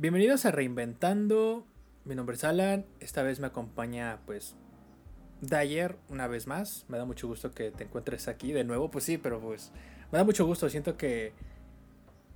[0.00, 1.66] Bienvenidos a Reinventando.
[2.04, 2.86] Mi nombre es Alan.
[3.00, 4.54] Esta vez me acompaña, pues,
[5.40, 6.86] Dyer una vez más.
[6.86, 8.92] Me da mucho gusto que te encuentres aquí de nuevo.
[8.92, 9.72] Pues sí, pero pues,
[10.12, 10.68] me da mucho gusto.
[10.68, 11.32] Siento que,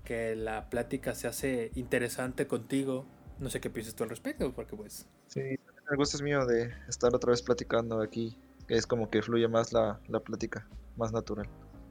[0.02, 3.06] que la plática se hace interesante contigo.
[3.38, 5.06] No sé qué piensas tú al respecto, porque pues.
[5.28, 8.36] Sí, el gusto es mío de estar otra vez platicando aquí.
[8.66, 11.46] Que es como que fluye más la, la plática, más natural.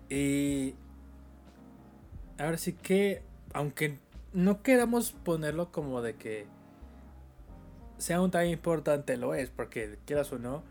[0.10, 0.76] Y.
[2.38, 4.00] Ahora sí que, aunque
[4.34, 6.48] no queramos ponerlo como de que
[7.98, 10.64] sea un tan importante, lo es, porque quieras o no,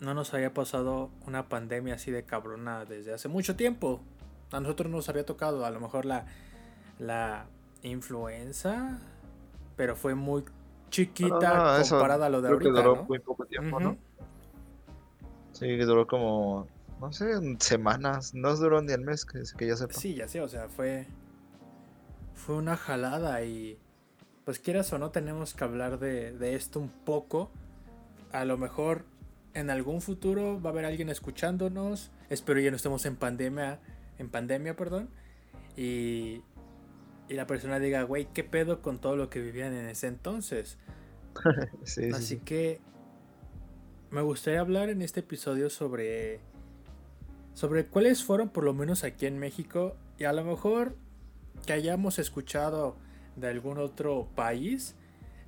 [0.00, 4.00] no nos había pasado una pandemia así de cabrona desde hace mucho tiempo.
[4.52, 6.26] A nosotros nos había tocado a lo mejor la,
[6.98, 7.50] la
[7.82, 9.00] influenza,
[9.76, 10.44] pero fue muy
[10.90, 13.04] chiquita Ah, comparada a lo de creo que ahorita, duró ¿no?
[13.08, 13.98] muy poco tiempo, ¿no?
[15.52, 17.26] Sí, que duró como, no sé,
[17.60, 18.32] semanas.
[18.34, 20.00] No duró ni el mes, que, que ya sepa.
[20.00, 21.06] Sí, ya sé, o sea, fue.
[22.48, 23.78] Fue una jalada y.
[24.46, 27.50] Pues quieras o no, tenemos que hablar de, de esto un poco.
[28.32, 29.04] A lo mejor
[29.52, 32.10] en algún futuro va a haber alguien escuchándonos.
[32.30, 33.80] Espero ya no estemos en pandemia.
[34.18, 35.10] En pandemia, perdón.
[35.76, 36.40] Y.
[37.28, 40.78] Y la persona diga, güey, ¿qué pedo con todo lo que vivían en ese entonces?
[41.84, 42.38] Sí, sí, Así sí.
[42.38, 42.80] que
[44.10, 46.40] me gustaría hablar en este episodio sobre
[47.52, 50.96] sobre cuáles fueron por lo menos aquí en México y a lo mejor
[51.66, 52.96] que hayamos escuchado
[53.36, 54.94] de algún otro país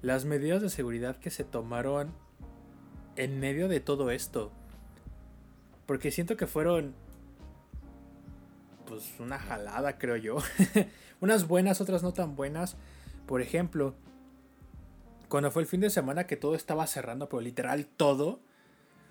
[0.03, 2.13] las medidas de seguridad que se tomaron
[3.17, 4.51] en medio de todo esto.
[5.87, 6.95] Porque siento que fueron
[8.87, 10.39] pues una jalada, creo yo.
[11.21, 12.77] Unas buenas, otras no tan buenas.
[13.27, 13.95] Por ejemplo,
[15.29, 18.41] cuando fue el fin de semana que todo estaba cerrando, pero literal todo,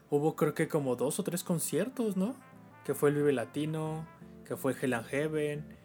[0.10, 2.36] hubo creo que como dos o tres conciertos, ¿no?
[2.84, 4.06] Que fue el Vive Latino,
[4.44, 5.79] que fue Hell and Heaven.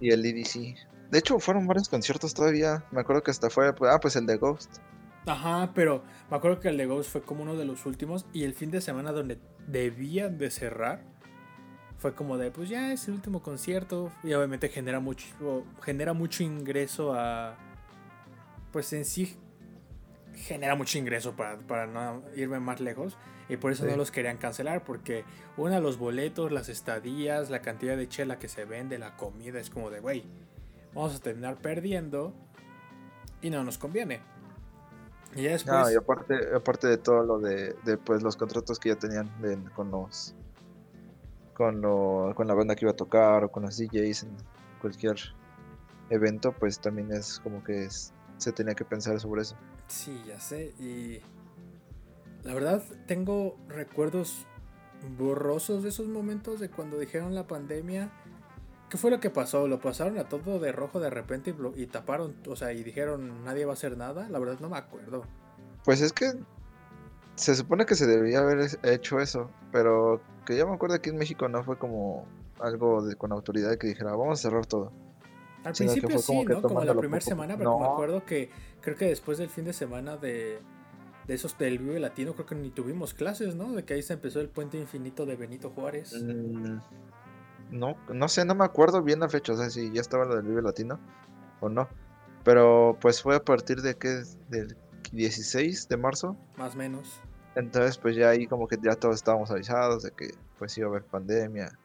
[0.00, 0.76] Y el EDC.
[1.10, 2.84] De hecho, fueron varios conciertos todavía.
[2.90, 4.78] Me acuerdo que hasta fue, ah, pues el de Ghost.
[5.26, 8.44] Ajá, pero me acuerdo que el de Ghost fue como uno de los últimos y
[8.44, 11.02] el fin de semana donde debían de cerrar
[11.98, 15.26] fue como de, pues ya es el último concierto y obviamente genera mucho,
[15.82, 17.58] genera mucho ingreso a,
[18.72, 19.36] pues en sí
[20.34, 23.90] genera mucho ingreso para, para no irme más lejos y por eso Sí.
[23.90, 25.24] no los querían cancelar porque
[25.56, 29.70] una los boletos, las estadías, la cantidad de chela que se vende, la comida es
[29.70, 30.24] como de, güey,
[30.94, 32.32] vamos a terminar perdiendo
[33.42, 34.20] y no nos conviene.
[35.36, 35.76] Y ya después...
[35.76, 39.30] Ah, y aparte, aparte de todo lo de, de, pues los contratos que ya tenían
[39.40, 40.34] de- con los
[41.54, 44.30] con lo, con la banda que iba a tocar o con los DJs en
[44.80, 45.16] cualquier
[46.08, 49.56] evento, pues también es como que es- se tenía que pensar sobre eso.
[49.88, 50.72] Sí, ya sé.
[50.78, 51.20] Y
[52.48, 54.46] la verdad tengo recuerdos
[55.18, 58.10] borrosos de esos momentos de cuando dijeron la pandemia.
[58.88, 59.68] ¿Qué fue lo que pasó?
[59.68, 62.36] ¿Lo pasaron a todo de rojo de repente y, y taparon?
[62.48, 64.30] O sea, y dijeron nadie va a hacer nada.
[64.30, 65.24] La verdad no me acuerdo.
[65.84, 66.32] Pues es que
[67.34, 71.18] se supone que se debía haber hecho eso, pero que yo me acuerdo que en
[71.18, 72.24] México no fue como
[72.60, 74.90] algo de, con autoridad que dijera, vamos a cerrar todo.
[75.64, 76.62] Al Sino principio como sí, ¿no?
[76.62, 77.78] Como la primera semana, pero No.
[77.80, 78.48] me acuerdo que
[78.80, 80.62] creo que después del fin de semana de,
[81.28, 83.72] de esos del Vive Latino, creo que ni tuvimos clases, ¿no?
[83.74, 86.20] De que ahí se empezó el puente infinito de Benito Juárez.
[86.20, 86.78] Mm,
[87.70, 90.36] No, no sé, no me acuerdo bien la fecha, o sea, si ya estaba lo
[90.36, 90.98] del Vive Latino
[91.60, 91.86] o no.
[92.44, 94.74] Pero pues fue a partir de que del
[95.12, 96.34] 16 de marzo.
[96.56, 97.20] Más o menos.
[97.56, 100.90] Entonces pues ya ahí como que ya todos estábamos avisados de que pues iba a
[100.90, 101.78] haber pandemia.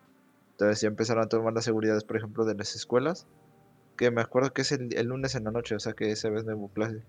[0.51, 3.27] Entonces ya empezaron a tomar las seguridades, por ejemplo, de las escuelas.
[3.97, 6.29] Que me acuerdo que es el, el lunes en la noche, o sea que esa
[6.29, 7.03] vez no hubo clase.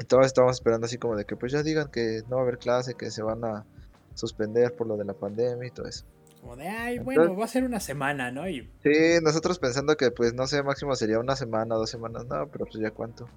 [0.00, 2.44] Y todos estábamos esperando así como de que pues ya digan que no va a
[2.44, 3.66] haber clase, que se van a
[4.14, 6.04] suspender por lo de la pandemia y todo eso.
[6.40, 8.48] Como de, ay, bueno, Entonces- va a ser una semana, ¿no?
[8.48, 12.46] Y Sí, nosotros pensando que pues no sé, máximo sería una semana, dos semanas, no,
[12.48, 13.28] pero pues ya cuánto.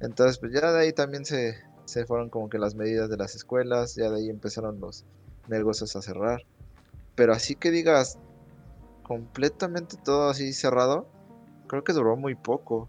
[0.00, 1.56] Entonces pues ya de ahí también se,
[1.86, 5.04] se fueron como que las medidas de las escuelas, ya de ahí empezaron los
[5.48, 6.42] negocios a cerrar.
[7.14, 8.18] Pero así que digas,
[9.02, 11.08] completamente todo así cerrado,
[11.66, 12.88] creo que duró muy poco.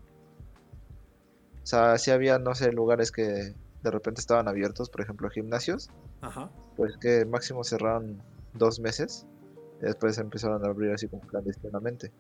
[1.70, 5.92] O sea, sí había, no sé, lugares que de repente estaban abiertos, por ejemplo, gimnasios,
[6.20, 6.50] Ajá.
[6.76, 8.24] pues que máximo cerraron
[8.56, 9.28] dos meses.
[9.80, 12.12] Y después empezaron a abrir así como clandestinamente.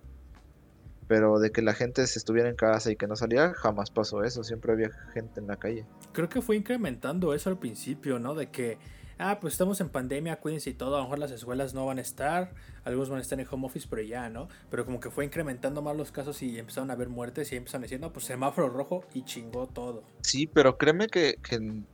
[1.07, 4.23] Pero de que la gente se estuviera en casa y que no salía, jamás pasó
[4.23, 4.43] eso.
[4.43, 5.83] Siempre había gente en la calle.
[6.13, 8.35] Creo que fue incrementando eso al principio, ¿no?
[8.35, 8.77] De que,
[9.19, 10.95] ah, pues estamos en pandemia, cuídense y todo.
[10.95, 13.67] A lo mejor las escuelas no van a estar, algunos van a estar en home
[13.67, 14.47] office, pero ya, ¿no?
[14.71, 17.83] Pero como que fue incrementando más los casos y empezaron a haber muertes y empezaron
[17.83, 20.03] diciendo, no, pues semáforo rojo y chingó todo.
[20.21, 21.35] Sí, pero créeme que,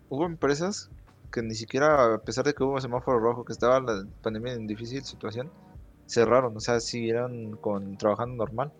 [0.10, 0.90] hubo empresas
[1.32, 4.68] que ni siquiera, a pesar de que hubo semáforo rojo, que estaba la pandemia en
[4.68, 5.52] difícil situación,
[6.06, 6.56] cerraron.
[6.56, 8.72] O sea, siguieron con, trabajando normal.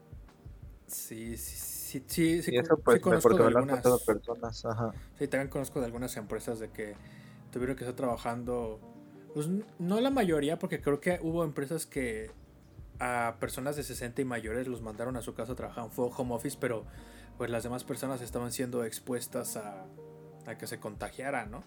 [0.88, 4.04] Sí, sí, Sí, sí, sí, y eso sí pues me- conozco de algunas.
[4.04, 4.92] personas, ajá.
[5.18, 6.96] Sí, también conozco de algunas empresas de que
[7.56, 8.82] tuvieron que estar trabajando.
[9.34, 9.48] Pues
[9.80, 12.30] no la mayoría, porque creo que hubo empresas que
[13.00, 16.36] a personas de 60 y mayores los mandaron a su casa a trabajar en home
[16.36, 16.86] office, pero
[17.38, 19.86] pues las demás personas estaban siendo expuestas a,
[20.46, 21.64] a que se contagiaran, ¿no?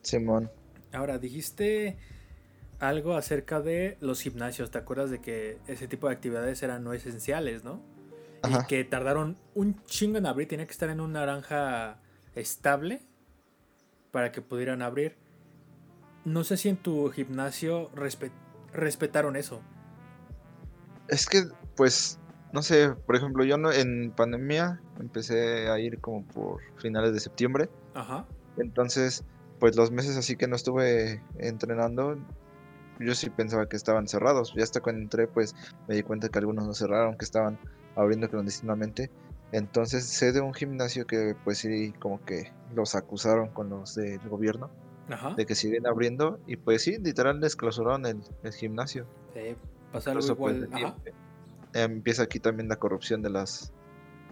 [0.00, 0.50] Simón.
[0.90, 1.98] Ahora, dijiste
[2.78, 4.70] algo acerca de los gimnasios.
[4.70, 7.82] ¿Te acuerdas de que ese tipo de actividades eran no esenciales, no?
[8.40, 8.62] Ajá.
[8.62, 10.48] Y que tardaron un chingo en abrir.
[10.48, 12.00] Tenía que estar en una naranja
[12.34, 13.02] estable
[14.14, 15.16] para que pudieran abrir.
[16.24, 18.30] No sé si en tu gimnasio respe-
[18.72, 19.60] respetaron eso.
[21.08, 21.42] Es que,
[21.74, 22.20] pues,
[22.52, 27.18] no sé, por ejemplo, yo no, en pandemia empecé a ir como por finales de
[27.18, 27.68] septiembre.
[27.94, 28.24] Ajá.
[28.56, 29.24] Entonces,
[29.58, 32.16] pues los meses así que no estuve entrenando,
[33.00, 34.54] yo sí pensaba que estaban cerrados.
[34.56, 35.56] Ya hasta cuando entré, pues
[35.88, 37.58] me di cuenta que algunos no cerraron, que estaban
[37.96, 39.10] abriendo clandestinamente.
[39.50, 44.20] Entonces sé de un gimnasio que pues sí como que los acusaron con los del
[44.28, 44.70] gobierno
[45.08, 45.34] Ajá.
[45.34, 49.06] de que siguen abriendo y pues sí, literal les clausuraron el, el gimnasio.
[49.34, 49.56] Sí,
[49.92, 50.68] pasa algo pues, igual.
[50.72, 50.96] Ajá.
[51.04, 51.12] eh,
[51.82, 53.72] empieza aquí también la corrupción de las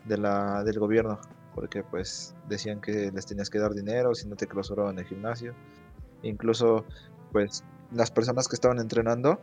[0.05, 1.21] de la del gobierno
[1.55, 5.55] porque pues decían que les tenías que dar dinero si no te clausuraban el gimnasio
[6.23, 6.85] incluso
[7.31, 7.63] pues
[7.93, 9.41] las personas que estaban entrenando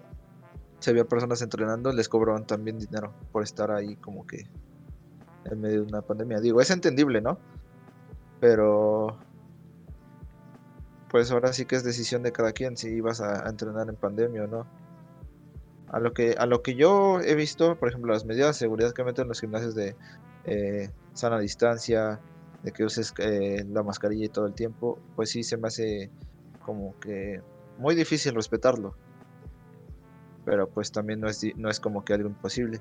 [0.79, 4.47] si había personas entrenando les cobraban también dinero por estar ahí como que
[5.45, 7.37] en medio de una pandemia digo es entendible no
[8.39, 9.17] pero
[11.09, 14.43] pues ahora sí que es decisión de cada quien si ibas a, entrenar en pandemia
[14.43, 14.67] o no.
[15.87, 18.93] A lo que a lo que yo he visto por ejemplo las medidas de seguridad
[18.93, 19.95] que meten los gimnasios de
[20.45, 22.19] eh, sana distancia
[22.61, 26.11] de que uses eh, la mascarilla y todo el tiempo pues sí se me hace
[26.63, 27.41] como que
[27.79, 28.93] muy difícil respetarlo.
[30.45, 32.79] Pero pues también no es no es como que algo imposible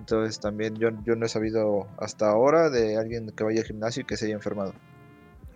[0.00, 4.02] entonces también yo, yo no he sabido hasta ahora de alguien que vaya al gimnasio
[4.02, 4.72] y que se haya enfermado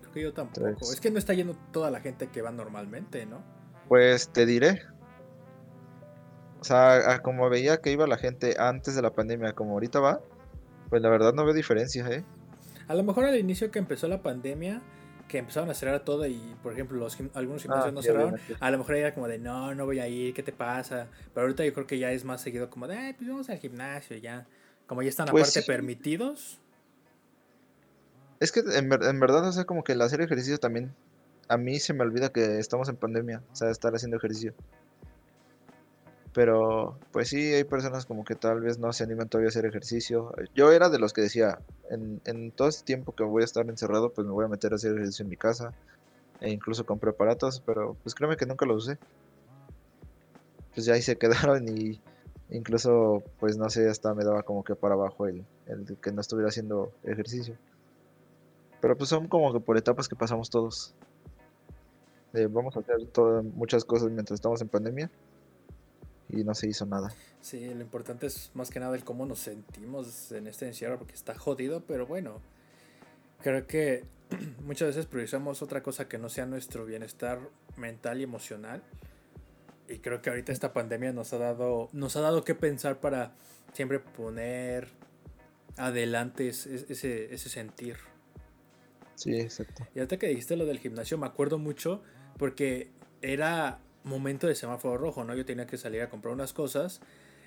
[0.01, 0.69] Creo que yo tampoco.
[0.69, 3.43] Entonces- Es que no está yendo toda la gente que va normalmente, ¿no?
[3.89, 4.83] Pues te diré.
[6.61, 10.01] O sea, a como veía que iba la gente antes de la pandemia, como ahorita
[10.01, 10.21] va,
[10.89, 12.25] pues la verdad no veo diferencia, ¿eh?
[12.89, 14.81] A lo mejor al inicio que empezó la pandemia,
[15.29, 18.39] que empezaron a cerrar todo y, por ejemplo, los algunos gimnasios Ah, no sí, cerraron,
[18.61, 21.09] a lo mejor era como de, no, no voy a ir, ¿qué te pasa?
[21.33, 23.59] Pero ahorita yo creo que ya es más seguido como de, "Ay, pues vamos al
[23.59, 24.47] gimnasio ya.
[24.87, 25.67] Como ya están Pues aparte sí.
[25.67, 26.59] permitidos.
[28.41, 30.95] Es que en, en verdad, o sea, como que el hacer ejercicio también,
[31.49, 34.55] a mí se me olvida que estamos en pandemia, o sea, estar haciendo ejercicio.
[36.35, 39.67] Pero, pues sí, hay personas como que tal vez no se animan todavía a hacer
[39.67, 40.33] ejercicio.
[40.55, 41.61] Yo era de los que decía,
[41.91, 44.73] en, en todo este tiempo que voy a estar encerrado, pues me voy a meter
[44.73, 45.73] a hacer ejercicio en mi casa.
[46.41, 48.99] E incluso compré aparatos, pero pues créeme que nunca los usé.
[50.75, 52.01] Pues ya ahí se quedaron y
[52.51, 56.21] incluso, pues no sé, hasta me daba como que para abajo el, el que no
[56.21, 57.57] estuviera haciendo ejercicio.
[58.81, 60.95] Pero pues son como que por etapas que pasamos todos.
[62.51, 65.09] Vamos a hacer todo- muchas cosas mientras estamos en pandemia.
[66.37, 67.13] Y no se hizo nada.
[67.41, 71.15] Sí, lo importante es más que nada el cómo nos sentimos en este encierro, porque
[71.15, 72.41] está jodido, pero bueno.
[73.43, 74.05] Creo que
[74.65, 77.39] muchas veces priorizamos otra cosa que no sea nuestro bienestar
[77.77, 78.83] mental y emocional.
[79.89, 83.33] Y creo que ahorita esta pandemia nos ha dado, nos ha dado que pensar para
[83.75, 84.89] siempre poner
[85.77, 87.97] adelante es- es- ese, ese sentir.
[89.15, 89.87] Sí, exacto.
[89.95, 92.03] Y ahorita que dijiste lo del gimnasio, me acuerdo mucho
[92.39, 92.91] porque
[93.23, 95.35] era momento de semáforo rojo, ¿no?
[95.35, 97.01] Yo tenía que salir a comprar unas cosas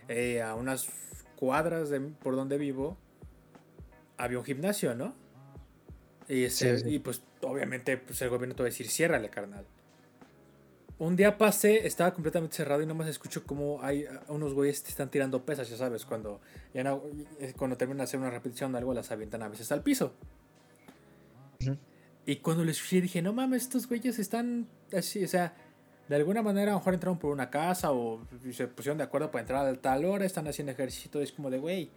[0.10, 0.88] eh, a unas
[1.36, 2.98] cuadras de por donde vivo.
[4.18, 5.14] Había un gimnasio, ¿no?
[6.28, 6.96] Y, ese- Sí, sí.
[6.96, 9.66] y pues obviamente pues, el gobierno te va a decir, ciérrale, carnal.
[11.00, 14.90] Un día pasé, estaba completamente cerrado y nomás escucho como hay ah, unos güeyes te
[14.90, 16.42] están tirando pesas, ya sabes, cuando,
[16.74, 17.04] ya no-
[17.40, 20.14] eh, cuando terminan de hacer una repetición o algo, las avientan a veces al piso.
[21.62, 21.78] Ujú.
[22.26, 25.54] Y cuando lo escuché dije, no mames, estos güeyes están así, o sea,
[26.08, 28.22] de alguna manera a lo mejor entraron por una casa o
[28.52, 31.60] se pusieron de acuerdo para entrar a tal hora, están haciendo ejercicio, es como de,
[31.60, 31.90] güey,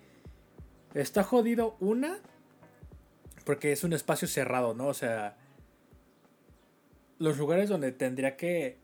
[0.95, 2.19] está jodido una,
[3.45, 4.88] porque es un espacio cerrado, ¿no?
[4.88, 5.37] O sea,
[7.19, 8.79] los lugares donde tendría que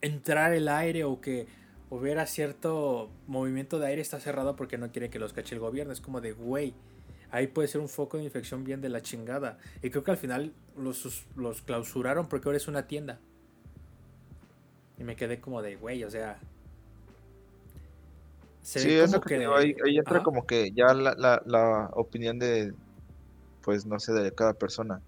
[0.00, 1.46] entrar el aire o que
[1.90, 5.92] hubiera cierto movimiento de aire está cerrado porque no quiere que los cache el gobierno,
[5.92, 6.74] es como de, güey,
[7.30, 9.58] ahí puede ser un foco de infección bien de la chingada.
[9.82, 13.20] Y creo que al final los, los clausuraron porque ahora es una tienda.
[14.98, 16.38] Y me quedé como de, güey, o sea...
[18.62, 20.24] se Sí, ve es lo como que digo, ahí, ahí entra Ajá.
[20.24, 22.74] como que ya la, la, la opinión de,
[23.62, 25.00] pues no sé, de cada persona.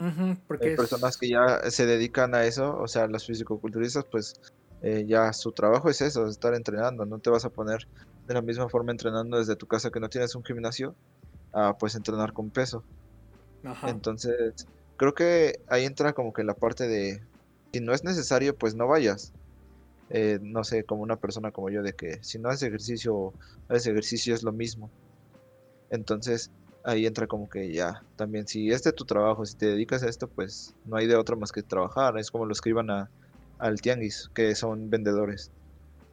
[0.47, 4.35] Porque Hay es- personas que ya se dedican a eso, o sea, los fisicoculturistas, pues
[4.81, 7.05] eh, ya su trabajo es eso, estar entrenando.
[7.07, 7.89] No te vas a poner
[8.27, 10.95] de la misma forma entrenando desde tu casa que no tienes un gimnasio
[11.53, 12.85] a pues entrenar con peso.
[13.65, 13.89] Ajá.
[13.91, 14.55] Entonces,
[14.97, 17.21] creo que ahí entra como que la parte de,
[17.73, 19.33] si no es necesario, pues no vayas.
[20.11, 23.35] Eh, no sé, como una persona como yo, de que si no haces ejercicio,
[23.69, 24.91] haces ejercicio es lo mismo.
[25.91, 26.51] Entonces,
[26.83, 30.09] ahí entra como que ya, también si este es tu trabajo, si te dedicas a
[30.09, 32.19] esto, pues no hay de otra más que trabajar.
[32.19, 33.11] Es como los que iban a,
[33.59, 35.51] al tianguis, que son vendedores.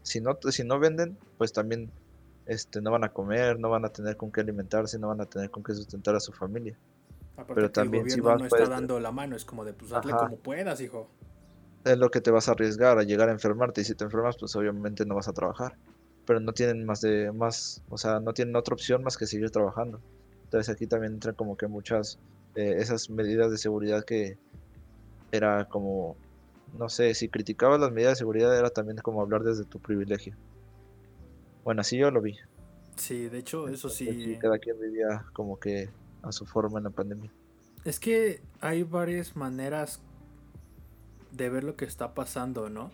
[0.02, 1.92] Si no, si no venden, pues también
[2.46, 5.26] este, no van a comer, no van a tener con qué alimentarse, no van a
[5.26, 6.78] tener con qué sustentar a su familia.
[7.38, 9.46] Aparte pero que también el si gobierno vas, no puedes- está dando la mano, es
[9.46, 10.26] como de pues hazle Ajá.
[10.26, 11.10] como puedas, hijo.
[11.86, 14.36] Es lo que te vas a arriesgar a llegar a enfermarte y si te enfermas,
[14.38, 15.78] pues obviamente no vas a trabajar.
[16.26, 19.52] Pero no tienen más de más, o sea, no tienen otra opción más que seguir
[19.52, 20.02] trabajando.
[20.44, 22.20] Entonces aquí también entran como que muchas
[22.56, 24.38] eh, esas medidas de seguridad que
[25.32, 26.16] era como,
[26.78, 30.36] no sé, si criticabas las medidas de seguridad era también como hablar desde tu privilegio.
[31.64, 32.36] Bueno, así yo lo vi.
[32.96, 34.38] Sí, de hecho, eso sí.
[34.40, 35.90] cada quien vivía como que
[36.22, 37.32] a su forma en la pandemia.
[37.84, 40.02] Es que hay varias maneras
[41.36, 42.92] de ver lo que está pasando, ¿no?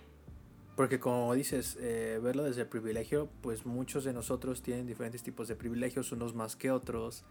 [0.75, 5.48] Porque como dices, eh, verlo desde el privilegio, pues muchos de nosotros tienen diferentes tipos
[5.48, 7.24] de privilegios, unos más que otros.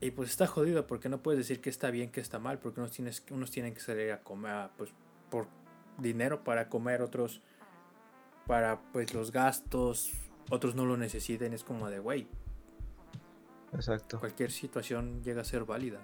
[0.00, 2.80] Y pues está jodido, porque no puedes decir que está bien, que está mal, porque
[2.80, 4.90] unos, tienes, unos tienen que salir a comer, a, pues,
[5.30, 5.46] por
[5.98, 7.40] dinero para comer, otros
[8.46, 10.10] para, pues, los gastos,
[10.50, 12.26] otros no lo necesitan, es como de, güey,
[13.72, 14.18] Exacto.
[14.18, 16.00] cualquier situación llega a ser válida.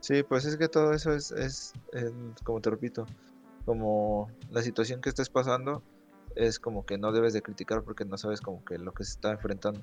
[0.00, 1.74] Sí, pues es que todo eso es, es,
[2.42, 3.06] como te repito,
[3.66, 5.82] como la situación que estés pasando
[6.34, 9.12] es como que no debes de criticar porque no sabes como que lo que se
[9.12, 9.82] está enfrentando.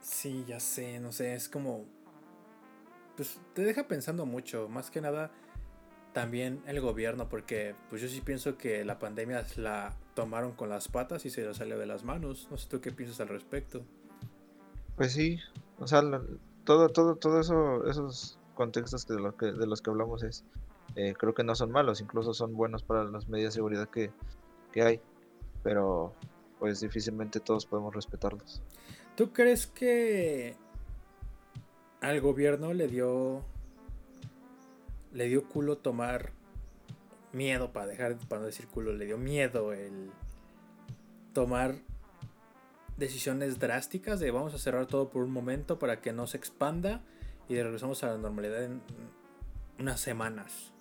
[0.00, 1.84] Sí, ya sé, no sé, es como...
[3.16, 5.30] Pues te deja pensando mucho, más que nada
[6.12, 10.88] también el gobierno, porque pues yo sí pienso que la pandemia la tomaron con las
[10.88, 12.48] patas y se les salió de las manos.
[12.50, 13.84] No sé tú qué piensas al respecto.
[14.96, 15.38] Pues sí,
[15.78, 16.02] o sea,
[16.64, 20.44] todo, todo, todo eso, esos contextos de, lo que, de los que hablamos es,
[20.96, 24.10] eh, creo que no son malos, incluso son buenos para las medidas de seguridad que,
[24.72, 25.00] que hay,
[25.62, 26.12] pero
[26.58, 28.62] pues difícilmente todos podemos respetarlos.
[29.16, 30.56] ¿Tú crees que
[32.00, 33.42] al gobierno le dio
[35.12, 36.32] le dio culo tomar
[37.32, 40.10] miedo para dejar para no decir culo, le dio miedo el
[41.32, 41.76] tomar
[42.96, 47.02] decisiones drásticas de vamos a cerrar todo por un momento para que no se expanda
[47.48, 48.82] y regresamos a la normalidad en
[49.78, 50.72] unas semanas.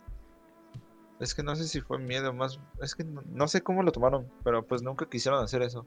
[1.20, 3.92] Es que no sé si fue miedo, más, es que no, no sé cómo lo
[3.92, 5.86] tomaron, pero pues nunca quisieron hacer eso.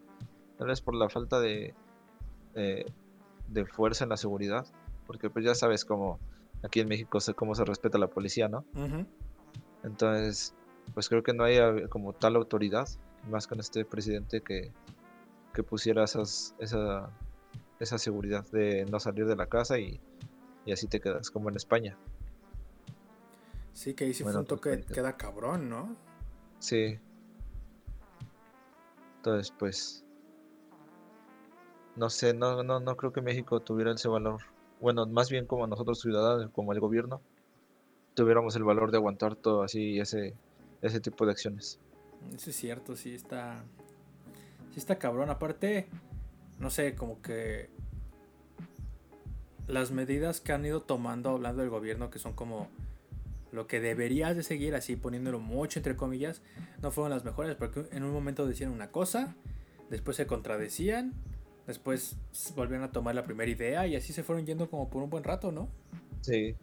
[0.59, 1.75] Tal vez por la falta de,
[2.55, 4.67] de fuerza en la seguridad,
[5.07, 6.19] porque pues ya sabes cómo
[6.63, 8.65] aquí en México sé cómo se respeta la policía, ¿no?
[9.83, 10.55] Entonces,
[10.95, 12.89] pues creo que no hay eh, como tal autoridad,
[13.31, 14.73] más con este presidente que,
[15.57, 17.11] que pusiera esas, esa,
[17.81, 19.99] esa seguridad de no salir de la casa y,
[20.67, 21.97] y así te quedas, como en España.
[23.73, 24.93] Sí, que ahí sí Bueno, fue un toque países.
[24.93, 25.97] queda cabrón, ¿no?
[26.59, 26.99] Sí.
[29.17, 30.05] Entonces, pues.
[31.97, 34.43] No sé, no, no, no creo que México tuviera ese valor.
[34.81, 37.23] Bueno, más bien como nosotros ciudadanos, como el gobierno,
[38.15, 40.35] tuviéramos el valor de aguantar todo así ese,
[40.83, 41.81] ese tipo de acciones.
[42.35, 43.65] Eso es cierto, sí está.
[44.77, 45.31] Sí está cabrón.
[45.31, 45.87] Aparte,
[46.59, 47.71] no sé, como que.
[49.67, 52.69] Las medidas que han ido tomando hablando del gobierno, que son como
[53.53, 56.43] lo que deberías de seguir, así poniéndolo mucho entre comillas,
[56.83, 59.35] no fueron las mejores, porque en un momento decían una cosa,
[59.89, 61.15] después se contradecían,
[61.67, 62.19] después
[62.55, 65.25] volvieron a tomar la primera idea y así se fueron yendo como por un buen
[65.25, 65.71] rato, ¿no?
[66.21, 66.55] Sí.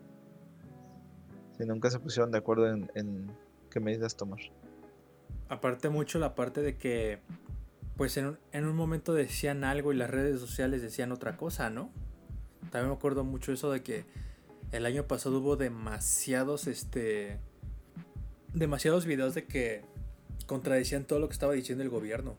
[1.57, 3.25] Sí, nunca se pusieron de acuerdo en, en
[3.71, 4.39] qué medidas tomar.
[5.49, 7.19] Aparte mucho la parte de que,
[7.97, 11.69] pues en un, en un momento decían algo y las redes sociales decían otra cosa,
[11.69, 11.89] ¿no?
[12.71, 14.05] También me acuerdo mucho eso de que
[14.71, 17.39] el año pasado hubo demasiados, este,
[18.53, 19.85] demasiados videos de que
[20.47, 22.35] contradecían todo lo que estaba diciendo el gobierno.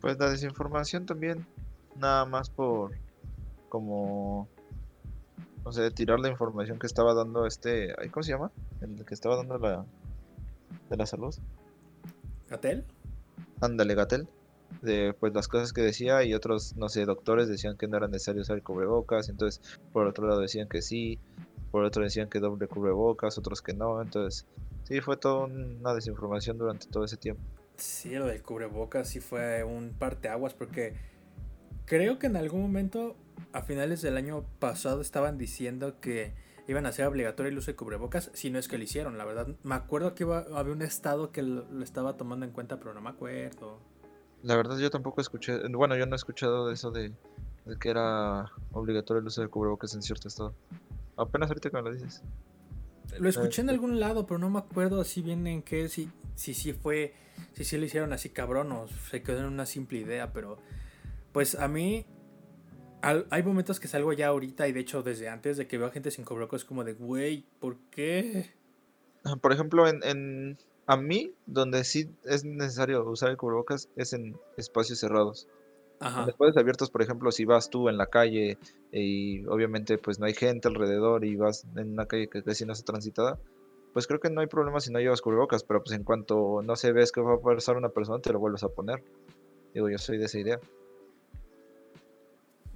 [0.00, 1.46] Pues la desinformación también,
[1.96, 2.92] nada más por
[3.68, 4.48] como,
[5.64, 8.52] no sé, tirar la información que estaba dando este, ¿cómo se llama?
[8.80, 9.84] El que estaba dando la
[10.90, 11.34] de la salud.
[12.48, 12.84] ¿Gatel?
[13.60, 14.28] Ándale, Gatel.
[14.82, 18.06] De pues las cosas que decía y otros, no sé, doctores decían que no era
[18.06, 19.60] necesario usar cubrebocas, entonces
[19.92, 21.18] por otro lado decían que sí,
[21.70, 24.46] por otro decían que doble cubrebocas, otros que no, entonces
[24.84, 27.42] sí fue toda una desinformación durante todo ese tiempo.
[27.76, 30.94] Sí, lo del cubrebocas sí fue un parteaguas porque
[31.84, 33.16] creo que en algún momento
[33.52, 36.34] a finales del año pasado estaban diciendo que
[36.68, 39.24] iban a hacer obligatorio el uso de cubrebocas, si no es que lo hicieron, la
[39.24, 39.48] verdad.
[39.62, 43.00] Me acuerdo que iba, había un estado que lo estaba tomando en cuenta, pero no
[43.00, 43.78] me acuerdo.
[44.42, 47.12] La verdad yo tampoco escuché, bueno, yo no he escuchado de eso de,
[47.80, 50.54] que era obligatorio el uso de cubrebocas en cierto estado.
[51.16, 52.22] Apenas ahorita que me lo dices.
[53.18, 56.54] Lo escuché en algún lado, pero no me acuerdo así bien en qué, si sí
[56.54, 57.14] si, fue,
[57.52, 60.58] si sí lo hicieron así cabrón o se quedó en una simple idea, pero
[61.32, 62.06] pues a mí
[63.02, 65.90] hay momentos que salgo ya ahorita y de hecho desde antes de que veo a
[65.90, 68.54] gente sin cubrebocas como de, güey, ¿por qué?
[69.40, 74.38] Por ejemplo, en, en, a mí, donde sí es necesario usar el cubrebocas es en
[74.56, 75.46] espacios cerrados.
[76.00, 76.22] Ajá.
[76.22, 78.56] En espacios abiertos, por ejemplo, si vas tú en la calle
[78.90, 82.72] y obviamente pues no hay gente alrededor y vas en una calle que casi no
[82.72, 83.38] está transitada,
[83.92, 86.74] pues creo que no hay problema si no llevas cubrebocas, pero pues en cuanto no
[86.74, 89.02] se ves que va a pasar una persona, te lo vuelves a poner.
[89.74, 90.58] Digo, yo soy de esa idea.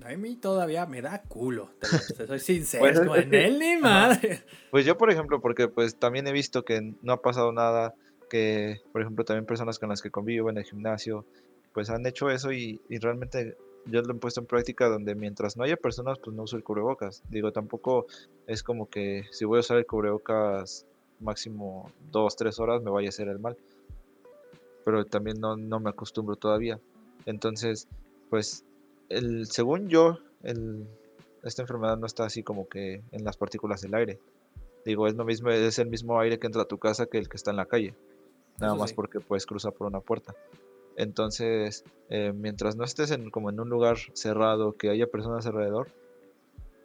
[0.04, 1.70] A mí todavía me da culo,
[2.16, 4.42] te, soy sincero, pues, en él ni madre.
[4.70, 7.94] Pues yo, por ejemplo, porque pues también he visto que no ha pasado nada,
[8.28, 11.24] que por ejemplo también personas con las que convivo en el gimnasio,
[11.72, 13.56] pues han hecho eso y, y realmente
[13.86, 16.64] yo lo he puesto en práctica donde mientras no haya personas, pues no uso el
[16.64, 17.22] cubrebocas.
[17.28, 18.06] Digo, tampoco
[18.46, 20.86] es como que si voy a usar el cubrebocas
[21.20, 23.56] máximo dos, tres horas me vaya a hacer el mal.
[24.84, 26.80] Pero también no, no me acostumbro todavía.
[27.26, 27.88] Entonces,
[28.30, 28.64] pues
[29.16, 30.86] el, según yo, el,
[31.42, 34.18] esta enfermedad no está así como que en las partículas del aire.
[34.84, 37.28] Digo, es lo mismo, es el mismo aire que entra a tu casa que el
[37.28, 37.94] que está en la calle.
[38.60, 40.34] Nada más porque puedes cruzar por una puerta.
[40.96, 45.88] Entonces, eh, mientras no estés en, como en un lugar cerrado, que haya personas alrededor,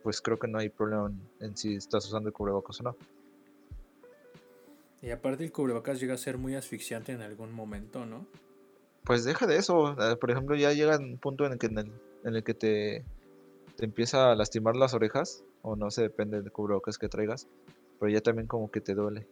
[0.03, 2.95] pues creo que no hay problema en, si estás usando el cubrebocas o no.
[5.01, 8.25] Y aparte el cubrebocas llega a ser muy asfixiante en algún momento, ¿no?
[9.03, 9.95] Pues deja de eso.
[10.01, 11.91] Eh, por ejemplo, ya llega un punto en el que, en el,
[12.43, 13.05] que te,
[13.75, 17.47] te, empieza a lastimar las orejas, o no sé, depende del cubrebocas que traigas,
[17.99, 19.27] pero ya también como que te duele.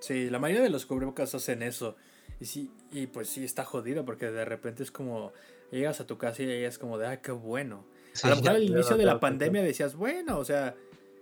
[0.00, 1.96] Sí, la mayoría de los cubrebocas hacen eso.
[2.40, 5.32] Y sí, y pues sí está jodido porque de repente es como
[5.70, 7.84] llegas a tu casa y es como de, ay, qué bueno.
[8.22, 10.74] a lo mejor al inicio de la pandemia decías, bueno, o sea,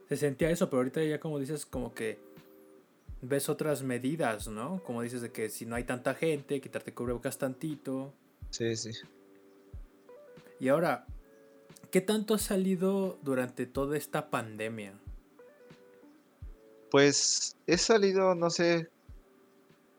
[0.09, 2.19] se sentía eso, pero ahorita ya como dices, como que
[3.23, 4.83] ves otras medidas, ¿no?
[4.85, 8.13] Como dices de que si no hay tanta gente, quitarte cubrebocas tantito.
[8.51, 8.91] Sí, sí.
[10.59, 11.07] Y ahora,
[11.91, 14.99] ¿qué tanto ha salido durante toda esta pandemia?
[16.91, 18.89] Pues he salido, no sé,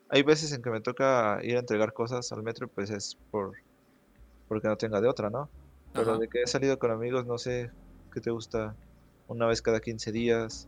[0.09, 3.53] hay veces en que me toca ir a entregar cosas al metro, pues es por
[4.47, 5.49] porque no tenga de otra, ¿no?
[5.93, 7.71] Pero de que he salido con amigos, no sé,
[8.13, 8.75] ¿qué te gusta?
[9.27, 10.67] Una vez cada 15 días.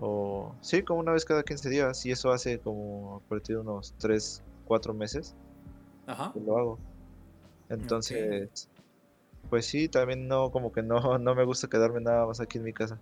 [0.00, 2.04] O sí, como una vez cada 15 días.
[2.06, 5.34] Y eso hace como a partir de unos 3, 4 meses.
[6.06, 6.32] Ajá.
[6.32, 6.78] Que lo hago.
[7.68, 8.68] Entonces,
[9.50, 12.64] pues sí, también no, como que no, no me gusta quedarme nada más aquí en
[12.64, 12.98] mi casa.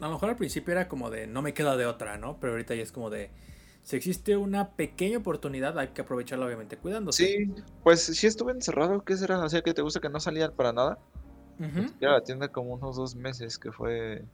[0.00, 2.38] A lo mejor al principio era como de no me queda de otra, ¿no?
[2.38, 3.30] Pero ahorita ya es como de
[3.82, 7.26] si existe una pequeña oportunidad, hay que aprovecharla obviamente cuidándose.
[7.26, 9.42] Sí, pues sí estuve encerrado, ¿qué será?
[9.42, 10.98] O sea, que te gusta que no salían para nada.
[12.00, 14.24] Ya la tienda como unos dos meses, que fue,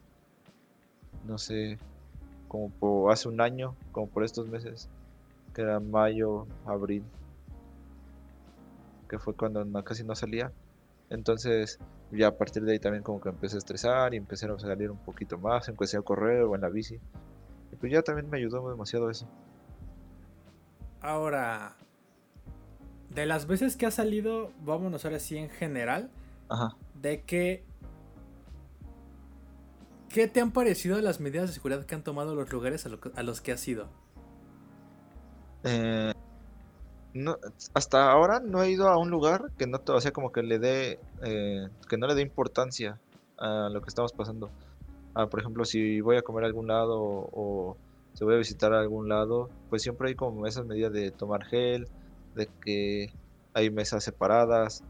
[1.24, 1.78] no sé,
[2.48, 4.90] como por hace un año, como por estos meses,
[5.54, 7.02] que era mayo, abril,
[9.08, 10.52] que fue cuando casi no salía.
[11.10, 11.78] Entonces,
[12.10, 14.90] ya a partir de ahí también como que empecé a estresar y empecé a salir
[14.90, 16.98] un poquito más, empecé a correr o en la bici.
[17.72, 19.28] Y pues ya también me ayudó demasiado eso.
[21.00, 21.76] Ahora,
[23.10, 26.10] de las veces que ha salido, vámonos ahora sí en general,
[26.48, 26.76] Ajá.
[27.00, 27.64] de que...
[30.08, 33.40] ¿Qué te han parecido las medidas de seguridad que han tomado los lugares a, los
[33.40, 33.88] que has ido?
[35.64, 36.13] Eh,
[37.14, 37.38] no,
[37.74, 40.58] hasta ahora no he ido a un lugar que no, o sea, como que le
[40.58, 43.00] dé, eh, que no le dé importancia
[43.38, 44.50] a lo que estamos pasando.
[45.14, 47.76] Ah, por ejemplo, si voy a comer a algún lado o,
[48.14, 51.44] si voy a visitar a algún lado, pues siempre hay como esas medidas de tomar
[51.44, 51.88] gel,
[52.34, 53.12] de que
[53.54, 54.82] hay mesas separadas,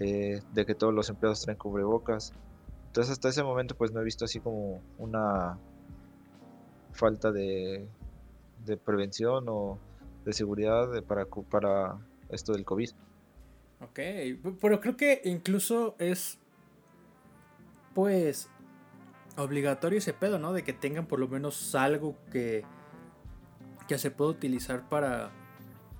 [0.00, 2.32] eh, de que todos los empleados traen cubrebocas.
[2.86, 5.58] Entonces hasta ese momento pues no he visto así como una
[6.92, 7.86] falta de,
[8.64, 9.78] de prevención o
[10.28, 11.96] de seguridad para, para
[12.28, 12.90] esto del COVID.
[13.80, 13.98] Ok,
[14.60, 16.38] pero creo que incluso es
[17.94, 18.50] pues
[19.38, 20.52] obligatorio ese pedo, ¿no?
[20.52, 22.62] De que tengan por lo menos algo que,
[23.86, 25.30] que se pueda utilizar para,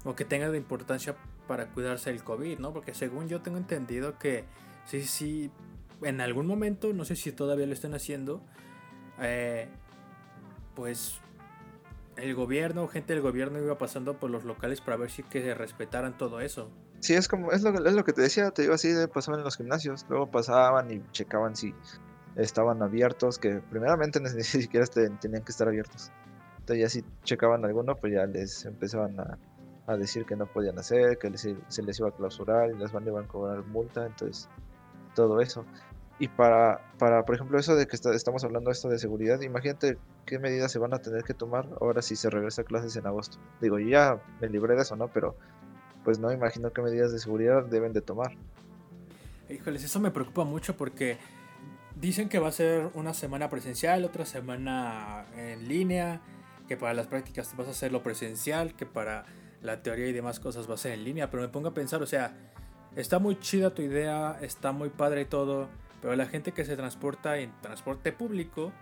[0.05, 2.75] o que tenga de importancia para cuidarse del COVID, ¿no?
[2.75, 4.45] Porque según yo tengo entendido que
[4.85, 5.51] sí, sí,
[6.03, 8.43] en algún momento, no sé si todavía lo están haciendo,
[9.21, 9.69] eh,
[10.75, 11.19] pues
[12.20, 16.16] el gobierno, gente del gobierno iba pasando por los locales para ver si que respetaran
[16.16, 16.70] todo eso.
[17.00, 19.44] Sí, es como, es lo, es lo que te decía, te digo así, pasaban en
[19.44, 21.74] los gimnasios, luego pasaban y checaban si
[22.37, 26.11] estaban abiertos, que primeramente ni siquiera tenían que estar abiertos.
[26.61, 29.38] Entonces ya si checaban alguno, pues ya les empezaban a,
[29.88, 33.09] a decir que no podían hacer, que se, les iba a clausurar y les van,
[33.09, 34.48] a cobrar multa, entonces
[35.14, 35.64] todo eso.
[36.18, 39.96] Y para, para, por ejemplo, eso de que estamos hablando esto de seguridad, imagínate
[40.29, 43.07] qué medidas se van a tener que tomar ahora si se regresa a clases en
[43.07, 43.38] agosto.
[43.62, 45.09] Digo, yo ya me libré de eso, ¿no?
[45.09, 45.37] Pero
[46.05, 48.33] pues no imagino qué medidas de seguridad deben de tomar.
[49.49, 51.17] Híjoles, eso me preocupa mucho porque
[51.99, 56.21] dicen que va a ser una semana presencial, otra semana en línea,
[56.69, 59.25] que para las prácticas vas a hacerlo presencial, que para
[59.62, 62.03] la teoría y demás cosas va a ser en línea, pero me pongo a pensar,
[62.03, 62.37] o sea,
[62.97, 65.69] está muy chida tu idea, está muy padre y todo,
[66.03, 68.73] pero la gente que se transporta en transporte público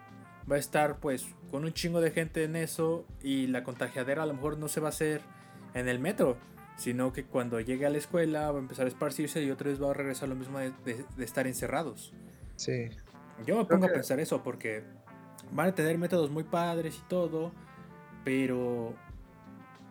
[0.51, 4.27] va a estar pues con un chingo de gente en eso y la contagiadera a
[4.27, 5.21] lo mejor no se va a hacer
[5.75, 6.37] en el metro,
[6.77, 9.83] sino que cuando llegue a la escuela va a empezar a esparcirse y otra vez
[9.83, 12.13] va a regresar lo mismo de, estar encerrados.
[12.57, 12.89] Sí.
[13.45, 14.85] Yo me pongo a pensar eso porque
[15.53, 17.53] van a tener métodos muy padres y todo,
[18.25, 18.95] pero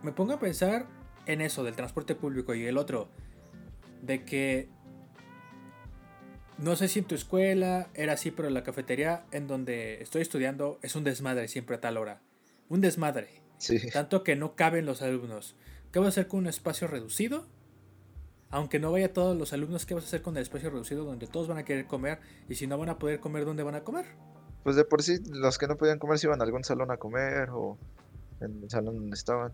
[0.04, 0.88] me pongo a pensar
[1.26, 3.10] en eso del transporte público y el otro,
[4.02, 4.70] de que
[6.58, 10.80] no sé si en tu escuela era así, pero la cafetería en donde estoy estudiando
[10.82, 12.22] es un desmadre siempre a tal hora.
[12.70, 13.42] Un desmadre.
[13.94, 15.56] Tanto que no caben los alumnos.
[15.92, 17.46] ¿Qué vas a hacer con un espacio reducido?
[18.50, 21.28] Aunque no vaya todos los alumnos, ¿qué vas a hacer con el espacio reducido donde
[21.28, 22.20] todos van a querer comer?
[22.48, 24.06] Y si no van a poder comer, ¿dónde van a comer?
[24.64, 26.98] Pues de por sí, los que no podían comer se iban a algún salón a
[26.98, 27.78] comer o
[28.40, 29.52] en el salón donde estaban.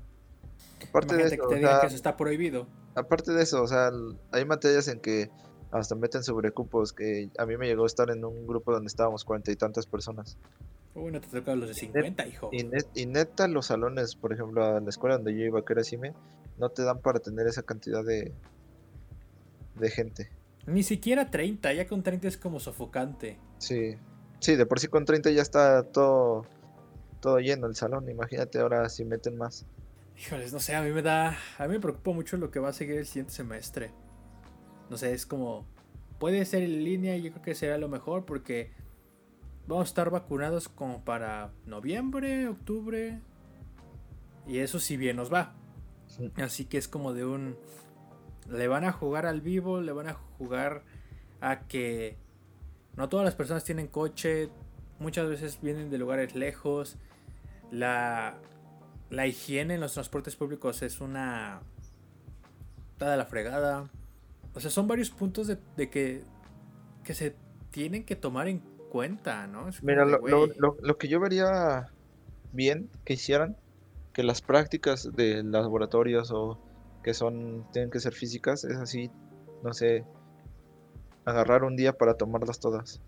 [0.87, 2.67] Aparte de eso, que eso está prohibido.
[2.95, 3.91] Aparte de eso, o sea,
[4.31, 5.29] hay materias en que
[5.71, 9.23] hasta meten sobrecupos, que a mí me llegó a estar en un grupo donde estábamos
[9.23, 10.37] cuarenta y tantas personas.
[10.93, 12.49] Uy, no te toca los de 50, hijo.
[12.51, 16.13] Y, neta, los salones, por ejemplo, a la escuela donde yo iba, que era CIME,
[16.57, 18.33] no te dan para tener esa cantidad de,
[19.75, 20.29] de gente.
[20.65, 23.39] Ni siquiera 30, ya con 30 es como sofocante.
[23.57, 23.95] Sí,
[24.39, 26.45] sí, de por sí con 30 ya está todo,
[27.21, 29.65] todo lleno el salón, imagínate ahora si meten más.
[30.19, 32.69] Híjoles, no sé, a mí me da, a mí me preocupa mucho lo que va
[32.69, 33.91] a seguir el siguiente semestre.
[34.91, 35.65] No sé, es como,
[36.19, 38.71] puede ser en línea y yo creo que será lo mejor porque
[39.65, 43.21] vamos a estar vacunados como para noviembre, octubre.
[44.45, 45.55] Y eso si bien nos va.
[46.35, 47.55] Así que es como de un...
[48.49, 50.83] Le van a jugar al vivo, le van a jugar
[51.39, 52.17] a que
[52.97, 54.49] no todas las personas tienen coche,
[54.99, 56.97] muchas veces vienen de lugares lejos.
[57.71, 58.35] La,
[59.09, 61.61] la higiene en los transportes públicos es una...
[62.91, 63.89] Está de la fregada.
[64.53, 66.23] O sea, son varios puntos de, que,
[67.03, 67.35] que se
[67.71, 68.59] tienen que tomar en
[68.89, 69.69] cuenta, ¿no?
[69.81, 71.87] Mira, lo, lo, lo, que yo vería
[72.51, 73.55] bien que hicieran,
[74.13, 76.59] que las prácticas de laboratorios o
[77.01, 79.09] que son, tienen que ser físicas, es así,
[79.63, 80.05] no sé,
[81.25, 83.01] agarrar un día para tomarlas todas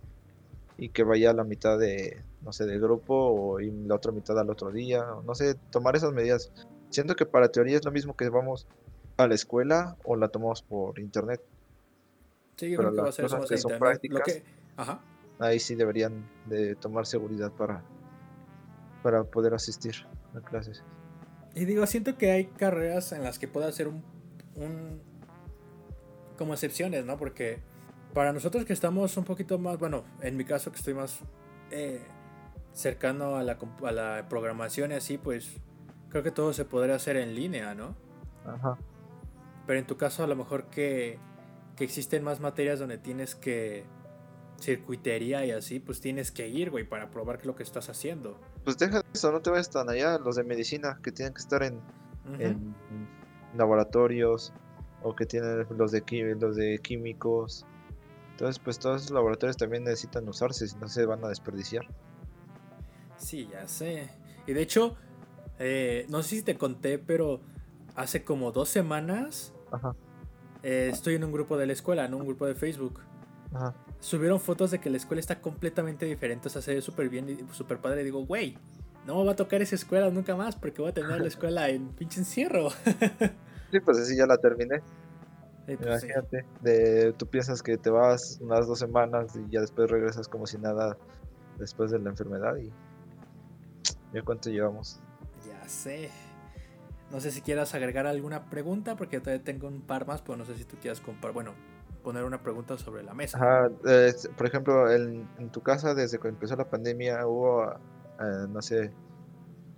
[0.78, 4.12] y que vaya a la mitad de, no sé, del grupo o y la otra
[4.12, 6.52] mitad al otro día, no sé, tomar esas medidas.
[6.90, 8.68] Siento que para teoría es lo mismo que vamos
[9.18, 11.42] a la escuela o la tomamos por internet.
[12.56, 14.42] Sí, yo creo que va a ser eso que son prácticas,
[15.40, 17.84] ahí sí deberían de tomar seguridad para,
[19.02, 19.96] para poder asistir
[20.36, 20.84] a clases.
[21.56, 24.04] Y digo, siento que hay carreras en las que puede hacer un,
[24.56, 25.02] un
[26.38, 27.18] como excepciones, ¿no?
[27.18, 27.60] Porque
[28.14, 31.20] para nosotros que estamos un poquito más, bueno, en mi caso que estoy más
[31.72, 32.02] eh,
[32.72, 35.58] cercano a la, a la programación y así, pues
[36.10, 37.96] creo que todo se podría hacer en línea, ¿no?
[38.46, 38.78] Ajá.
[39.66, 41.20] Pero en tu caso a lo mejor que,
[41.76, 43.86] que existen más materias donde tienes que
[44.60, 48.40] circuitería y así, pues tienes que ir, güey, para probar que lo que estás haciendo.
[48.64, 51.64] Pues deja eso, no te vayas tan allá, los de medicina, que tienen que estar
[51.64, 51.82] en,
[52.40, 52.76] en
[53.56, 54.54] laboratorios,
[55.04, 57.66] o que tienen los de, los de químicos.
[58.32, 61.86] Entonces, pues todos esos laboratorios también necesitan usarse, si no se van a desperdiciar.
[63.18, 64.10] Sí, ya sé.
[64.48, 64.96] Y de hecho,
[65.60, 67.42] eh, no sé si te conté, pero
[67.96, 69.53] hace como dos semanas
[70.64, 73.00] eh, estoy en un grupo de la escuela, en un grupo de Facebook.
[74.00, 77.30] Subieron fotos de que la escuela está completamente diferente, o sea, se ve súper bien
[77.30, 78.02] y súper padre.
[78.02, 78.58] Y digo, güey,
[79.06, 81.90] no va a tocar esa escuela nunca más porque voy a tener la escuela en
[81.90, 82.70] pinche encierro.
[83.72, 84.82] sí, pues así ya la terminé.
[85.66, 90.28] Pues Imagínate, de, tú piensas que te vas unas dos semanas y ya después regresas
[90.28, 90.98] como si nada
[91.58, 92.70] después de la enfermedad y
[94.14, 95.00] ya cuánto llevamos.
[95.48, 96.10] Ya sé.
[97.14, 100.46] No sé si quieras agregar alguna pregunta porque todavía tengo un par más, pero no
[100.46, 101.32] sé si tú quieras comprar.
[101.32, 101.54] Bueno,
[102.02, 103.38] poner una pregunta sobre la mesa.
[103.38, 103.70] Ajá,
[104.36, 108.92] por ejemplo, en, tu casa, desde que empezó la pandemia, hubo, eh, no sé,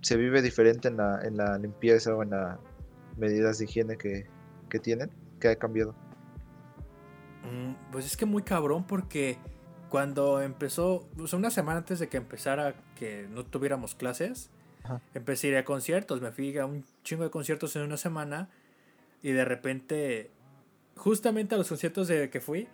[0.00, 2.58] se vive diferente en la, en la limpieza o en las
[3.18, 4.26] medidas de higiene que,
[4.70, 5.94] que tienen, que ha cambiado.
[7.44, 9.36] Mm, pues es que muy cabrón porque
[9.90, 14.50] cuando empezó, o sea, una semana antes de que empezara que no tuviéramos clases,
[15.14, 18.48] empecé a ir a conciertos, me fui a un chingo de conciertos en una semana
[19.22, 20.30] y de repente,
[20.96, 22.68] justamente a los conciertos de que fui,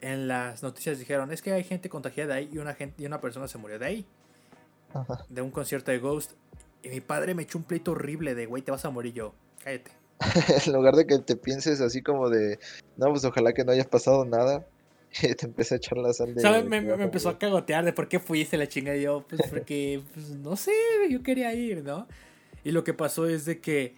[0.00, 3.20] en las noticias dijeron, es que hay gente contagiada ahí y una, gente, y una
[3.20, 4.06] persona se murió de ahí.
[5.28, 6.32] De un concierto de Ghost.
[6.82, 9.34] Y mi padre me echó un pleito horrible de, güey, te vas a morir yo.
[9.64, 9.90] Cállate.
[10.66, 12.58] en lugar de que te pienses así como de,
[12.96, 14.66] no, pues ojalá que no haya pasado nada.
[15.22, 16.62] Y te empecé a echar la sal de...
[16.64, 18.96] Me, me, empezó a cagotear de por qué fuiste la chinga.
[18.96, 20.72] Y yo, pues porque, pues no sé,
[21.10, 22.08] yo quería ir, ¿no?
[22.64, 23.94] Y lo que pasó es de que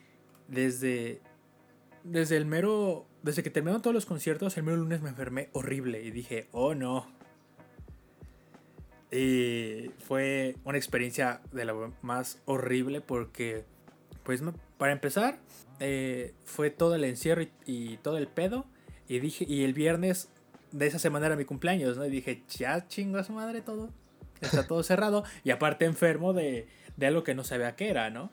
[0.48, 1.20] desde,
[2.04, 6.02] desde el mero, desde que terminaron todos los conciertos, el mero lunes me enfermé horrible.
[6.02, 7.06] Y dije, oh no.
[9.10, 13.64] Y fue una experiencia de la más horrible porque,
[14.24, 14.42] pues,
[14.78, 15.38] para empezar,
[15.78, 18.66] eh, fue todo el encierro y, todo el pedo.
[19.08, 20.28] Y dije, y el viernes
[20.78, 22.04] de esa semana era mi cumpleaños, ¿no?
[22.04, 23.90] Y dije, ya chingo a su madre todo.
[24.40, 25.24] Está todo cerrado.
[25.44, 28.30] Y aparte enfermo de, de algo que no sabía qué era, ¿no?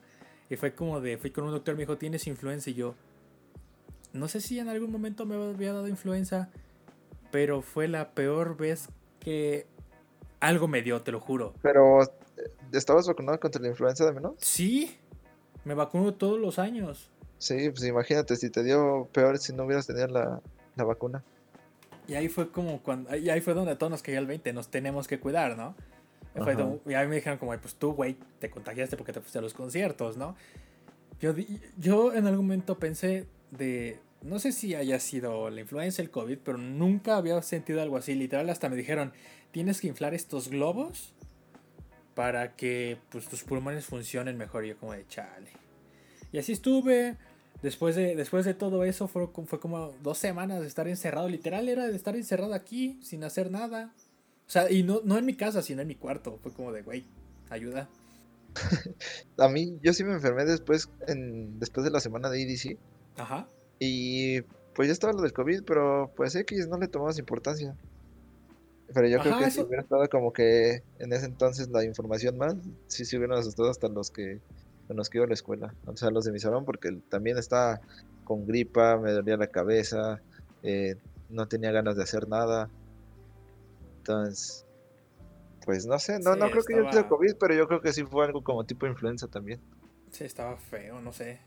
[0.50, 2.70] Y fue como de, fui con un doctor, me dijo, tienes influenza.
[2.70, 2.96] Y yo,
[4.12, 6.50] no sé si en algún momento me había dado influenza,
[7.32, 9.66] pero fue la peor vez que
[10.40, 11.54] algo me dio, te lo juro.
[11.62, 12.00] Pero,
[12.72, 14.36] ¿estabas vacunado contra la influenza de menos?
[14.38, 14.98] Sí,
[15.64, 17.10] me vacuno todos los años.
[17.38, 20.42] Sí, pues imagínate si te dio peor si no hubieras tenido la,
[20.76, 21.24] vacuna.
[22.08, 24.70] Y ahí fue como cuando, y ahí fue donde todos nos cayó el 20, nos
[24.70, 25.76] tenemos que cuidar, ¿no?
[26.36, 29.42] y a mí me dijeron como, pues tú, güey, te contagiaste porque te fuiste a
[29.42, 30.36] los conciertos, ¿no?
[31.22, 31.36] Yo,
[31.78, 36.40] yo en algún momento pensé de, no sé si haya sido la influenza, el COVID,
[36.44, 38.16] pero nunca había sentido algo así.
[38.16, 39.14] Literal, hasta me dijeron,
[39.52, 41.14] tienes que inflar estos globos
[42.16, 44.66] para que pues, tus pulmones funcionen mejor.
[44.66, 45.52] Y yo como de chale.
[46.32, 47.18] Y así estuve,
[47.64, 51.30] Después de, después de todo eso fue, fue como dos semanas de estar encerrado.
[51.30, 53.94] Literal era de estar encerrado aquí sin hacer nada.
[54.46, 56.38] O sea, y no, no en mi casa, sino en mi cuarto.
[56.44, 57.06] Fue como de, güey,
[57.50, 57.88] ayuda.
[59.38, 62.78] A mí, yo sí me enfermé después, en, después de la semana de EDC.
[63.16, 63.48] Ajá.
[63.80, 64.42] Y
[64.76, 67.78] pues ya estaba lo del COVID, pero pues X no le tomamos importancia.
[68.94, 72.56] Pero yo creo que si hubiera estado como que en ese entonces la información más,
[72.88, 74.42] sí se hubieran asustado hasta los que
[74.88, 77.38] con los que iba a la escuela, o sea, los de mi salón, porque también
[77.38, 77.82] estaba
[78.24, 80.22] con gripa, me dolía la cabeza,
[80.62, 80.96] eh,
[81.30, 82.70] no tenía ganas de hacer nada.
[83.98, 84.66] Entonces,
[85.66, 88.04] pues no sé, no, no creo que yo tuviera COVID, pero yo creo que sí
[88.04, 89.60] fue algo como tipo influenza también.
[90.12, 91.40] Sí, estaba feo, no sé.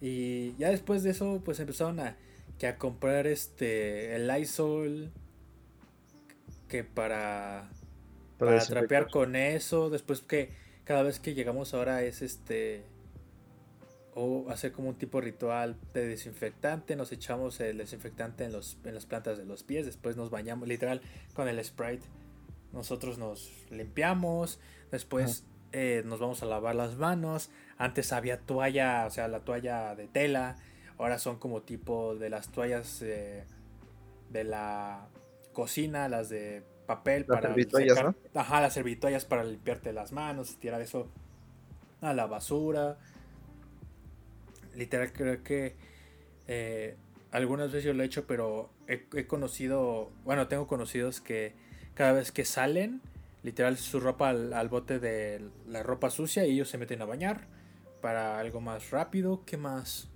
[0.00, 2.16] Y ya después de eso, pues empezaron a,
[2.58, 5.12] que a comprar este el Lysol
[6.68, 7.70] que para
[8.38, 10.50] para, para trapear con eso, después que
[10.84, 12.84] cada vez que llegamos ahora es este
[14.14, 18.94] o hacer como un tipo ritual de desinfectante, nos echamos el desinfectante en, los, en
[18.94, 21.00] las plantas de los pies, después nos bañamos literal
[21.34, 22.06] con el Sprite,
[22.72, 29.10] nosotros nos limpiamos, después eh, nos vamos a lavar las manos, antes había toalla, o
[29.10, 30.56] sea, la toalla de tela,
[30.98, 33.44] ahora son como tipo de las toallas eh,
[34.28, 35.08] de la
[35.54, 41.08] cocina, las de papel para servitoallas, Ajá, las servitoallas para limpiarte las manos, tirar eso
[42.00, 42.98] a la basura.
[44.74, 45.76] Literal creo que
[46.48, 46.96] eh,
[47.30, 51.54] algunas veces yo lo he hecho, pero he, conocido, bueno, tengo conocidos que
[51.94, 53.00] cada vez que salen,
[53.42, 57.46] literal su ropa al, bote de la ropa sucia y ellos se meten a bañar
[58.00, 59.44] para algo más rápido.
[59.46, 60.11] ¿Qué más?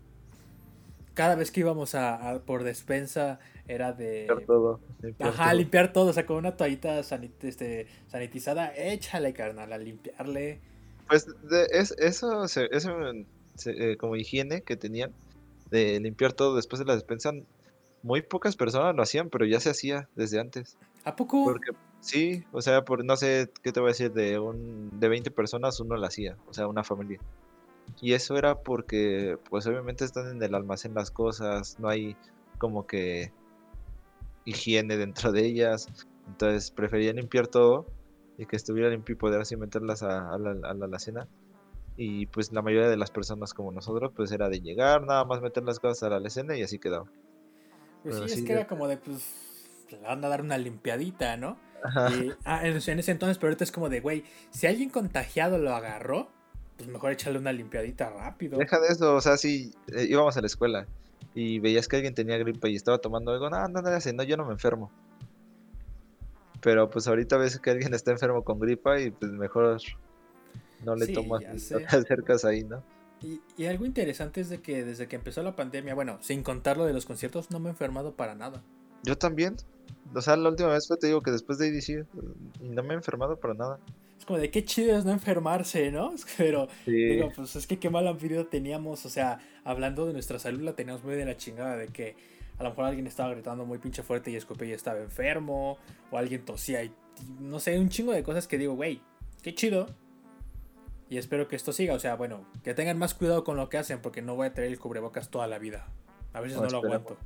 [1.16, 4.26] Cada vez que íbamos a por despensa era de...
[4.29, 4.81] Limpiar todo.
[5.18, 10.61] Ajá, limpiar todo, o sea, con una toallita este, sanitizada, échale, carnal, a limpiarle.
[11.09, 12.90] Pues de, es, eso, eso
[13.64, 15.11] eh, como higiene que tenían,
[15.70, 17.33] de limpiar todo después de la despensa,
[18.02, 20.76] muy pocas personas lo hacían, pero ya se hacía desde antes.
[21.05, 21.44] ¿A poco?
[21.44, 25.09] Porque sí, o sea, por no sé qué te voy a decir, de un de
[25.09, 27.20] 20 personas uno lo hacía, o sea, una familia.
[28.01, 32.16] Y eso era porque, pues obviamente están en el almacén las cosas, no hay
[32.59, 33.33] como que
[34.44, 35.88] higiene dentro de ellas.
[36.27, 37.87] Entonces prefería limpiar todo
[38.38, 41.29] y que estuviera limpio y poder así meterlas a, la, a la alacena.
[41.96, 45.40] Y pues la mayoría de las personas como nosotros, pues era de llegar, nada más
[45.40, 47.07] meter las cosas a la alacena y así quedaba.
[48.03, 51.59] Pues sí, es que era como de, pues, le van a dar una limpiadita, ¿no?
[52.11, 55.75] Y, ah, en, ese entonces, pero ahorita es como de, güey, si alguien contagiado lo
[55.75, 56.29] agarró,
[56.77, 58.59] pues mejor echarle una limpiadita rápido.
[58.59, 60.87] Deja de eso, o sea, si eh, íbamos a la escuela
[61.35, 64.37] y veías que alguien tenía gripa y estaba tomando algo, no, no, no, no, yo
[64.37, 64.91] no me enfermo.
[66.61, 69.81] Pero pues ahorita ves que alguien está enfermo con gripa y pues mejor
[70.85, 72.83] no le tomas, no te acercas ahí, ¿no?
[73.23, 76.77] Y, y, algo interesante es de que desde que empezó la pandemia, bueno, sin contar
[76.77, 78.62] lo de los conciertos, no me he enfermado para nada.
[79.05, 79.57] Yo también.
[80.15, 82.07] O sea, la última vez fue, te digo que después de IDC,
[82.61, 83.79] y no me he enfermado para nada.
[84.27, 86.12] Como de qué chido es no enfermarse, ¿no?
[86.37, 86.93] Pero Sí.
[86.93, 90.75] digo, pues es que qué mala vida teníamos, o sea, hablando de nuestra salud la
[90.75, 92.17] teníamos muy de la chingada, de que
[92.59, 95.79] a lo mejor alguien estaba gritando muy pinche fuerte y escupía y estaba enfermo,
[96.11, 96.93] o alguien tosía y
[97.41, 99.01] no sé, un chingo de cosas que digo, güey,
[99.43, 99.87] qué chido.
[101.09, 103.79] Y espero que esto siga, o sea, bueno, que tengan más cuidado con lo que
[103.79, 105.87] hacen, porque no voy a tener el cubrebocas toda la vida.
[106.33, 107.17] A veces No, no, lo aguanto.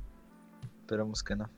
[0.81, 1.49] Esperemos que no.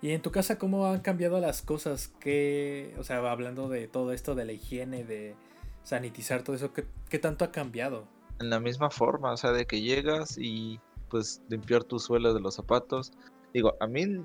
[0.00, 2.12] Y en tu casa, ¿cómo han cambiado las cosas?
[2.20, 5.34] ¿Qué, o sea, hablando de todo esto, de la higiene, de
[5.82, 8.06] sanitizar todo eso, ¿qué, qué tanto ha cambiado?
[8.40, 12.40] En la misma forma, o sea, de que llegas y pues limpiar tus suelas de
[12.40, 13.12] los zapatos.
[13.52, 14.22] Digo, a mí,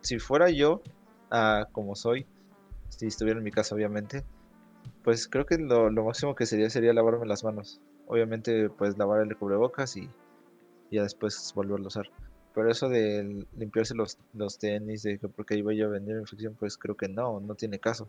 [0.00, 0.80] si fuera yo,
[1.30, 2.26] ah, como soy,
[2.88, 4.24] si estuviera en mi casa, obviamente,
[5.02, 7.80] pues creo que lo, lo máximo que sería sería lavarme las manos.
[8.06, 10.08] Obviamente, pues lavar el cubrebocas y
[10.90, 12.10] ya después volverlo a usar.
[12.54, 16.56] Pero eso de limpiarse los, los tenis, de que porque iba yo a venir infección,
[16.58, 18.08] pues creo que no, no tiene caso.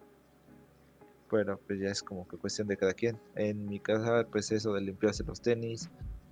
[1.30, 3.20] Pero pues ya es como que cuestión de cada quien.
[3.36, 5.90] En mi casa, pues eso de limpiarse los tenis,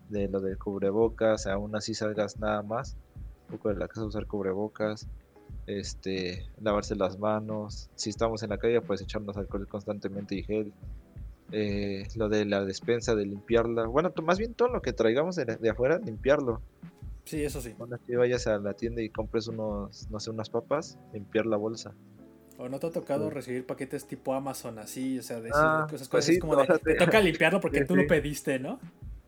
[0.09, 2.97] de lo del cubrebocas, aún así salgas nada más,
[3.47, 5.07] un poco de la casa usar cubrebocas,
[5.67, 10.73] este, lavarse las manos, si estamos en la calle, pues echarnos alcohol constantemente y gel.
[11.51, 15.45] Eh, lo de la despensa, de limpiarla, bueno, más bien todo lo que traigamos de,
[15.45, 16.61] de afuera, limpiarlo.
[17.29, 17.73] Sí, eso sí.
[17.77, 21.57] Cuando que vayas a la tienda y compres unos, no sé, unas papas, limpiar la
[21.57, 21.93] bolsa.
[22.57, 23.35] ¿O no te ha tocado Sí.
[23.35, 25.19] recibir paquetes tipo Amazon así?
[25.19, 27.79] O sea, de Ah, esas cosas, pues es sí, como de, te toca limpiarlo porque
[27.83, 28.79] Sí, tú lo pediste, ¿no?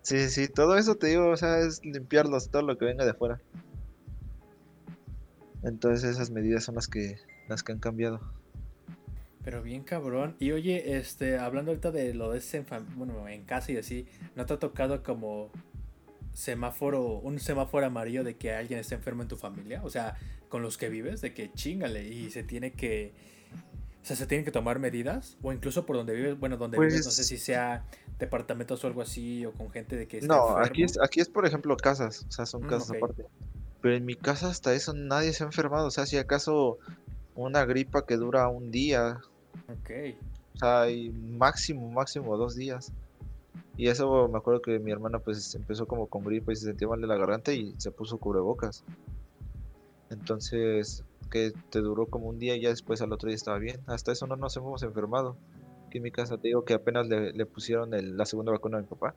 [0.02, 3.06] Sí, sí, sí, todo eso te digo, o sea, es limpiarlos, todo lo que venga
[3.06, 3.40] de afuera.
[5.64, 8.20] Entonces esas medidas son las que, las que han cambiado.
[9.44, 10.36] Pero bien cabrón.
[10.40, 14.08] Y oye, este, hablando ahorita de lo de ese en, bueno, en casa y así,
[14.36, 15.52] ¿no te ha tocado como
[16.34, 19.82] semáforo, un semáforo amarillo de que alguien está enfermo en tu familia?
[19.84, 20.18] O sea,
[20.50, 23.14] con los que vives, de que chingale y se tiene que,
[24.02, 27.06] o sea, se tienen que tomar medidas o incluso por donde vives, bueno, donde vives,
[27.06, 27.86] no sé Pues- si sea
[28.20, 31.30] departamentos o algo así o con gente de que está No, aquí es, aquí es
[31.30, 33.26] por ejemplo casas, o sea, son Mm, casas aparte.
[33.82, 36.78] Pero en mi casa hasta eso nadie se ha enfermado, o sea, si acaso
[37.34, 39.22] una gripa que dura un día,
[39.70, 39.90] Ok.
[40.56, 42.92] o sea, y máximo, máximo dos días.
[43.78, 46.88] Y eso me acuerdo que mi hermana pues empezó como con gripa y se sentía
[46.88, 48.84] mal de la garganta y se puso cubrebocas.
[50.10, 53.80] Entonces, que te duró como un día y ya después al otro día estaba bien.
[53.88, 55.38] Hasta eso no nos hemos enfermado.
[55.88, 58.78] Aquí en mi casa te digo que apenas le, le pusieron el- la segunda vacuna
[58.78, 59.16] a mi papá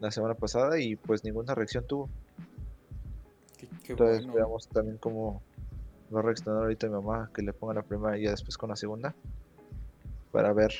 [0.00, 2.08] la semana pasada y pues ninguna reacción tuvo.
[3.56, 4.34] Qué, qué Entonces bueno.
[4.34, 5.42] veamos también cómo
[6.14, 8.68] va a reaccionar ahorita mi mamá que le ponga la primera y ya después con
[8.70, 9.14] la segunda.
[10.30, 10.72] Para ver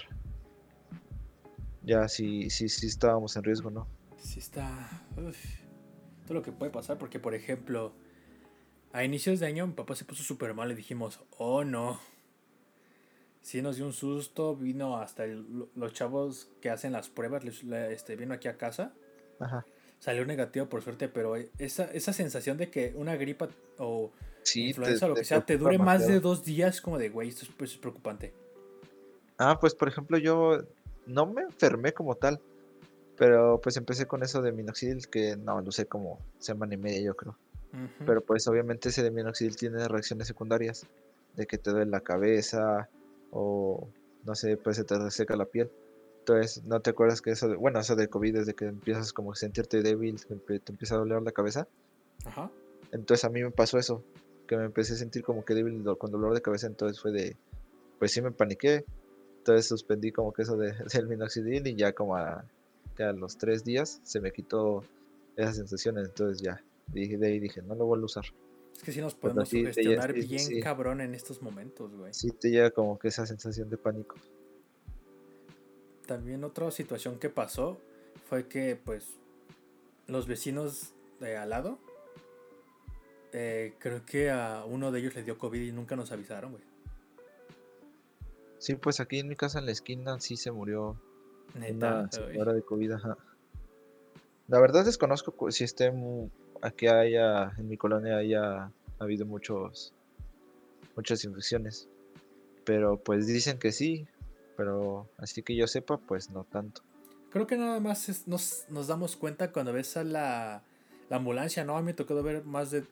[1.89, 3.89] ya si, si, si estábamos en riesgo no.
[4.19, 4.89] Sí está.
[5.17, 5.37] uf,
[6.27, 7.93] todo lo que puede pasar, porque por ejemplo,
[8.93, 11.99] a inicios de año mi papá se puso súper mal y dijimos, oh no.
[13.41, 18.17] Sí nos dio un susto, vino hasta el- los chavos que hacen las pruebas, este,
[18.17, 18.93] vino aquí a casa,
[19.41, 19.65] Ajá.
[20.01, 23.49] salió negativo por suerte, pero esa, esa sensación de que una gripa
[23.79, 27.09] o Sí, influenza o lo que sea te dure más de dos días, como de,
[27.11, 28.35] güey, esto es, pues, es preocupante.
[29.39, 30.59] Ah, pues por ejemplo yo
[31.09, 32.41] no me enfermé como tal,
[33.17, 37.01] pero pues empecé con eso de minoxidil que no, lo usé como semana y media
[37.01, 37.37] yo creo.
[38.07, 40.87] Pero pues obviamente ese de minoxidil tiene reacciones secundarias,
[41.37, 42.89] de que te duele la cabeza
[43.31, 43.89] o
[44.25, 45.71] no sé, pues se te reseca la piel.
[46.21, 49.13] Entonces, ¿no te acuerdas que eso de, bueno, eso de COVID es de que empiezas
[49.13, 51.69] como a sentirte débil, te empieza a doler la cabeza?
[52.25, 52.51] Ajá.
[52.93, 54.03] Entonces a mí me pasó eso,
[54.47, 57.37] que me empecé a sentir como que débil con dolor de cabeza, entonces fue de,
[57.99, 58.85] pues sí me paniqué,
[59.49, 62.45] entonces suspendí como que eso de, del minoxidil y ya como a,
[62.95, 64.85] que a los tres días se me quitó
[65.37, 68.25] esas sensaciones, entonces ya, dije, de ahí dije, no lo vuelvo a usar.
[68.77, 70.61] Es que sí nos podemos sí, sugestionar sí, bien sí.
[70.61, 72.13] cabrón en estos momentos, güey.
[72.13, 74.17] Sí te llega como que esa sensación de pánico.
[76.07, 77.79] También otra situación que pasó
[78.29, 79.17] fue que pues
[80.07, 81.79] los vecinos de al lado,
[83.33, 86.65] eh, creo que a uno de ellos le dio COVID y nunca nos avisaron, güey.
[88.59, 91.01] Sí, pues aquí en mi casa en la esquina sí se murió
[91.55, 91.73] Neta.
[91.73, 93.17] una señora de COVID, ajá.
[94.49, 95.93] La verdad desconozco si esté
[96.63, 99.93] aquí haya, en mi colonia haya habido muchos,
[100.97, 101.89] muchas infecciones.
[102.65, 104.07] Pero pues dicen que sí,
[104.57, 106.83] pero así que yo sepa, pues no tanto.
[107.31, 110.65] Creo que nada más es- nos, nos damos cuenta cuando ves a la,
[111.09, 111.77] la ambulancia, ¿no?
[111.77, 112.85] A mí me tocó ver más de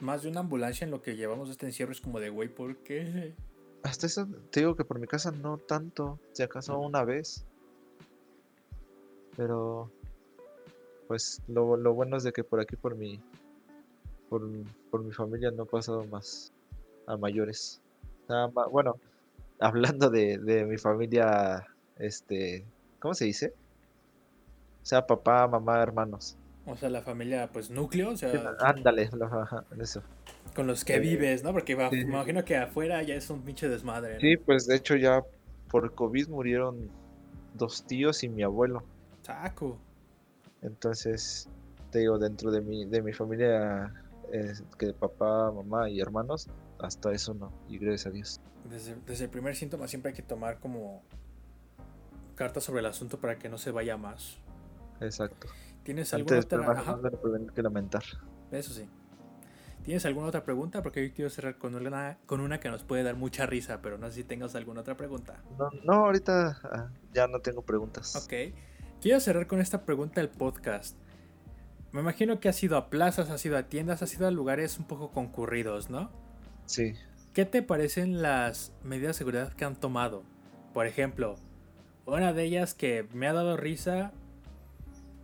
[0.00, 1.92] más de una ambulancia en lo que llevamos este encierro.
[1.92, 3.34] Es como de, güey, ¿por qué?
[3.82, 7.44] Hasta eso te digo que por mi casa no tanto, si acaso una vez.
[9.36, 9.90] Pero
[11.08, 13.20] pues lo, lo bueno es de que por aquí por mi
[14.28, 14.48] por,
[14.90, 16.52] por mi familia no ha pasado más
[17.06, 17.80] a mayores.
[18.28, 18.96] Nada más, bueno,
[19.60, 21.66] hablando de, de mi familia,
[21.98, 22.64] este,
[22.98, 23.52] ¿cómo se dice?
[24.82, 26.36] O sea, papá, mamá, hermanos.
[26.66, 29.10] O sea, la familia, pues núcleo, o sea, Ándale,
[29.80, 30.02] eso.
[30.54, 31.52] Con los que Eh, vives, ¿no?
[31.52, 34.14] Porque va- sí, me imagino que afuera ya es un pinche desmadre.
[34.14, 34.20] ¿no?
[34.20, 35.22] Sí, pues de hecho ya
[35.70, 36.90] por COVID murieron
[37.54, 38.82] dos tíos y mi abuelo.
[39.22, 39.78] Saco.
[40.62, 41.48] Entonces,
[41.90, 43.92] te digo, dentro de mi, de mi familia,
[44.32, 47.52] es que papá, mamá y hermanos, hasta eso no.
[47.68, 48.40] Y gracias a Dios.
[48.70, 51.02] Desde, desde el primer síntoma siempre hay que tomar como
[52.34, 54.38] cartas sobre el asunto para que no se vaya más.
[55.00, 55.48] Exacto.
[55.82, 56.66] ¿Tienes alguna Antes, otra?
[56.68, 57.00] más, Ajá,
[57.54, 58.02] que lamentar.
[58.52, 58.88] eso sí.
[59.84, 60.82] ¿Tienes alguna otra pregunta?
[60.82, 63.98] Porque yo quiero cerrar con una, con una que nos puede dar mucha risa, pero
[63.98, 65.42] no sé si tengas alguna otra pregunta.
[65.58, 68.14] No, no ahorita ah, ya no tengo preguntas.
[68.14, 68.54] Ok.
[69.00, 70.96] Quiero cerrar con esta pregunta del podcast.
[71.90, 74.78] Me imagino que has ido a plazas, has ido a tiendas, has ido a lugares
[74.78, 76.10] un poco concurridos, ¿no?
[76.66, 76.94] Sí.
[77.34, 80.22] ¿Qué te parecen las medidas de seguridad que han tomado?
[80.72, 81.36] Por ejemplo,
[82.06, 84.12] una de ellas que me ha dado risa,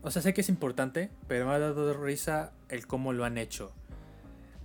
[0.03, 3.39] o sea, sé que es importante, pero me ha dado risa el cómo lo han
[3.39, 3.73] hecho.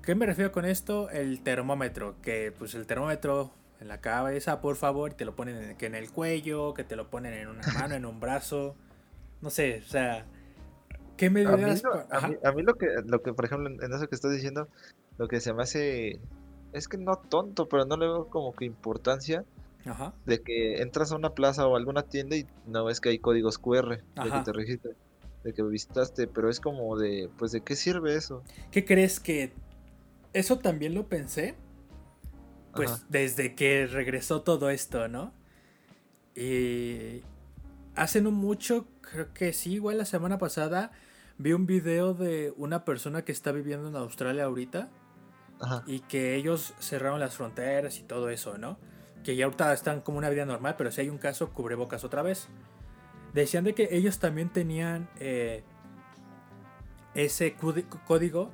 [0.04, 1.10] ¿Qué me refiero con esto?
[1.10, 5.78] El termómetro, que pues el termómetro en la cabeza, por favor, te lo ponen en,
[5.78, 8.76] que en el cuello, que te lo ponen en una mano, en un brazo,
[9.42, 10.26] no sé, o sea,
[11.18, 11.84] ¿qué A medidas?
[11.86, 14.32] a Ajá, mí- a mí lo que, lo que, por ejemplo, en eso que estás
[14.32, 14.68] diciendo,
[15.18, 16.20] lo que se me hace,
[16.74, 19.46] es que no tonto, pero no le veo como que importancia
[19.86, 23.20] ajá, de que entras a una plaza o alguna tienda y no ves que hay
[23.20, 24.96] códigos QR de que te registran,
[25.44, 28.44] de que visitaste, pero es como de, pues, ¿de qué sirve eso?
[28.72, 29.52] ¿Qué crees que
[30.34, 31.56] eso también lo pensé?
[32.76, 33.06] Pues Ajá.
[33.10, 35.32] desde que regresó todo esto, ¿no?
[36.36, 37.22] Y
[37.96, 40.92] hace no mucho, creo que sí, igual la semana pasada,
[41.38, 44.90] vi un video de una persona que está viviendo en Australia ahorita
[45.60, 45.84] Ajá.
[45.86, 48.80] y que ellos cerraron las fronteras y todo eso, ¿no?
[49.24, 52.24] Que ya ahorita están como una vida normal, pero si hay un caso, cubrebocas otra
[52.24, 52.48] vez.
[53.34, 55.64] Decían de que ellos también tenían eh,
[57.14, 58.52] ese código,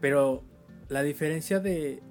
[0.00, 0.42] pero
[0.90, 2.02] la diferencia de,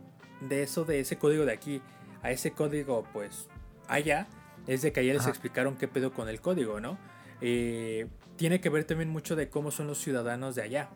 [0.41, 1.81] de eso, de ese código de aquí
[2.23, 3.47] a ese código, pues
[3.87, 4.27] allá,
[4.67, 5.29] es de que allá les Ajá.
[5.29, 6.97] explicaron qué pedo con el código, ¿no?
[7.41, 8.07] Eh,
[8.37, 10.89] tiene que ver también mucho de cómo son los ciudadanos de allá,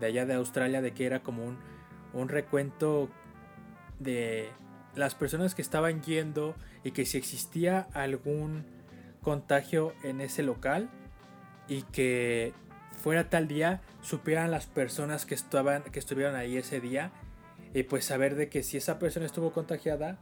[0.00, 1.58] de allá de Australia, de que era como un,
[2.14, 3.08] un recuento
[3.98, 4.50] de
[4.94, 8.64] las personas que estaban yendo y que si existía algún
[9.22, 10.90] contagio en ese local
[11.68, 12.52] y que
[13.02, 17.10] fuera tal día supieran las personas que estaban que estuvieron ahí ese día
[17.74, 20.18] y pues saber de que si esa persona estuvo contagiada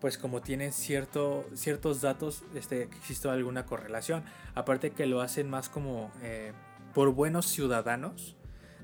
[0.00, 4.22] pues como tienen cierto, ciertos datos este, que existe alguna correlación.
[4.54, 6.52] Aparte que lo hacen más como eh,
[6.92, 8.36] por buenos ciudadanos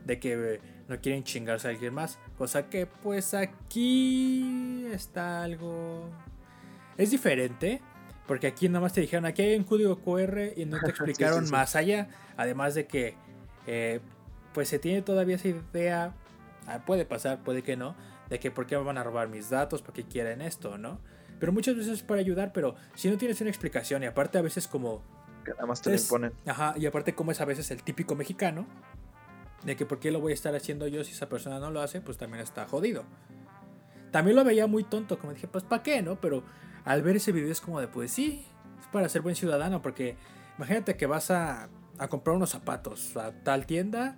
[0.07, 2.19] de que eh, no quieren chingarse a alguien más.
[2.39, 6.09] Cosa que pues aquí está algo
[6.97, 7.83] es diferente
[8.27, 10.91] porque aquí nada más te dijeron aquí hay un código QR y no te Sí,
[10.91, 11.53] explicaron sí, sí.
[11.53, 13.15] más allá además de que
[13.67, 14.01] eh,
[14.53, 16.15] pues se tiene todavía esa idea
[16.67, 17.95] ah, puede pasar puede que no
[18.29, 21.01] de que por qué me van a robar mis datos por qué quieren esto no
[21.39, 24.43] pero muchas veces es para ayudar pero si no tienes una explicación y aparte a
[24.43, 25.03] veces como
[25.45, 26.33] Que nada más te lo imponen.
[26.47, 28.67] Ajá, y aparte como es a veces el típico mexicano,
[29.65, 31.81] de que por qué lo voy a estar haciendo yo si esa persona no lo
[31.81, 33.05] hace, pues también está jodido.
[34.11, 36.21] También lo veía muy tonto, como dije, pues ¿para qué, no?
[36.21, 36.43] Pero
[36.85, 38.47] al ver ese video es como de, pues sí,
[38.81, 40.17] es para ser buen ciudadano, porque
[40.57, 41.69] imagínate que vas a,
[42.01, 44.17] a comprar unos zapatos a tal tienda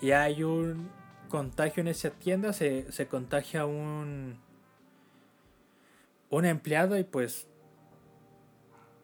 [0.00, 0.90] y hay un
[1.28, 4.38] contagio en esa tienda, se, se contagia un,
[6.30, 7.48] un empleado y pues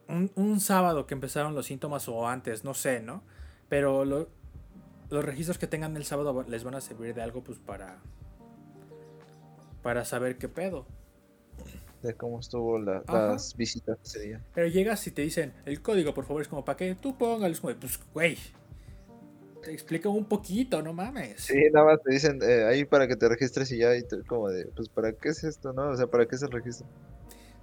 [0.09, 3.23] un, un sábado que empezaron los síntomas o antes, no sé, ¿no?
[3.69, 4.29] Pero lo-
[5.11, 7.99] los registros que tengan el sábado les van a servir de algo pues para
[9.83, 10.87] para saber qué pedo.
[12.05, 14.45] De cómo estuvo la- las visitas ese día.
[14.55, 17.51] Pero llegas y te dicen, el código, por favor, es como para que tú póngalo,
[17.53, 18.37] es como, de, pues, güey,
[19.63, 21.41] te explico un poquito, no mames.
[21.41, 24.21] Sí, nada más te dicen eh, ahí para que te registres y ya, y te-
[24.23, 25.89] como de, pues, ¿para qué es esto, no?
[25.89, 26.87] O sea, ¿para qué es el registro?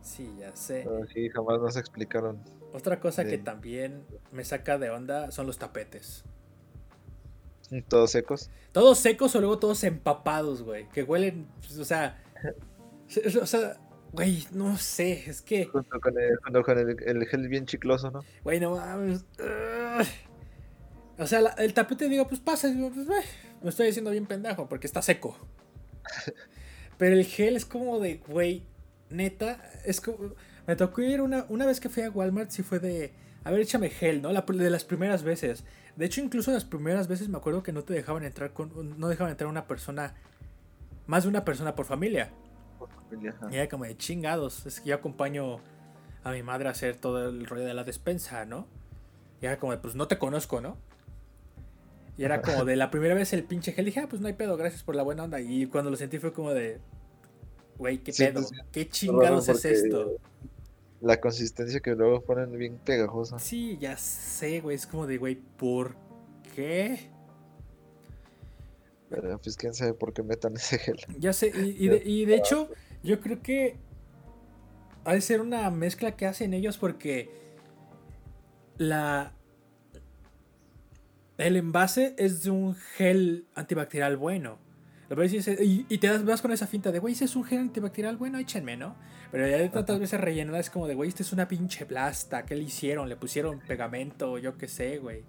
[0.02, 0.82] Sí, ya sé.
[0.84, 2.40] Pero sí, jamás nos explicaron.
[2.74, 6.24] Otra cosa que también me saca de onda son los tapetes.
[7.88, 8.50] Todos secos.
[8.72, 10.90] Todos secos o luego todos empapados, güey.
[10.90, 12.22] Que huelen, pues, o sea,
[13.42, 13.78] o sea,
[14.14, 18.12] güey, no sé, es que, Junto con el, junto con el, el gel bien chicloso,
[18.12, 18.24] ¿no?
[18.44, 19.26] güey, no mames.
[21.18, 23.08] O sea, la- el tapete digo, pues pasa, digo, pues,
[23.62, 25.38] me estoy diciendo bien pendejo porque está seco.
[26.98, 28.64] Pero el gel es como de, güey,
[29.10, 30.34] neta, es como,
[30.68, 33.62] me tocó ir una, una vez que fui a Walmart, sí fue de, a ver,
[33.62, 34.32] échame gel, ¿no?
[34.32, 35.64] La, de las primeras veces.
[35.96, 39.08] De hecho, incluso las primeras veces me acuerdo que no te dejaban entrar con, no
[39.10, 40.16] dejaban entrar una persona,
[41.08, 42.32] más de una persona por familia.
[43.30, 43.48] Ajá.
[43.52, 44.66] Y era como de chingados.
[44.66, 45.60] Es que yo acompaño
[46.24, 48.68] a mi madre a hacer todo el rollo de la despensa, ¿no?
[49.42, 50.78] Y era como de, pues no te conozco, ¿no?
[52.18, 53.86] Y era como de la primera vez el pinche gel.
[53.86, 55.40] Dije, ah, pues no hay pedo, gracias por la buena onda.
[55.40, 56.80] Y cuando lo sentí fue como de,
[57.78, 60.18] güey, qué Sí, pedo, pues, qué chingados es esto.
[61.00, 63.40] La consistencia que luego ponen bien pegajosa.
[63.40, 64.76] Sí, ya sé, güey.
[64.76, 65.96] Es como de, güey, ¿por
[66.54, 67.10] qué?
[69.10, 71.00] Pero pues quién sabe por qué metan ese gel.
[71.18, 72.70] Ya sé, y, y de, y de hecho,
[73.04, 73.78] yo creo que
[75.06, 77.30] ha de ser una mezcla que hacen ellos porque
[78.78, 79.34] la.
[81.38, 84.60] El envase es de un gel antibacterial bueno.
[85.62, 88.16] Y- y te das, vas con esa finta de, güey, ese es un gel antibacterial
[88.16, 88.96] bueno, échenme, ¿no?
[89.32, 92.46] Pero ya de tantas veces rellenada es como de, güey, este es una pinche plasta.
[92.46, 93.10] ¿Qué le hicieron?
[93.10, 95.24] Le pusieron pegamento, yo qué sé, güey.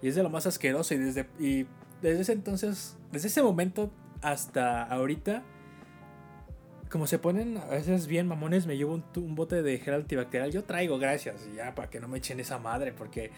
[0.00, 0.94] Y es de lo más asqueroso.
[0.94, 1.66] Y desde, y
[2.00, 5.44] desde ese entonces, desde ese momento hasta ahorita,
[6.92, 10.50] como se ponen a veces bien mamones, me llevo un, bote de gel antibacterial.
[10.50, 13.30] Yo traigo, gracias, y ya para que no me echen esa madre, porque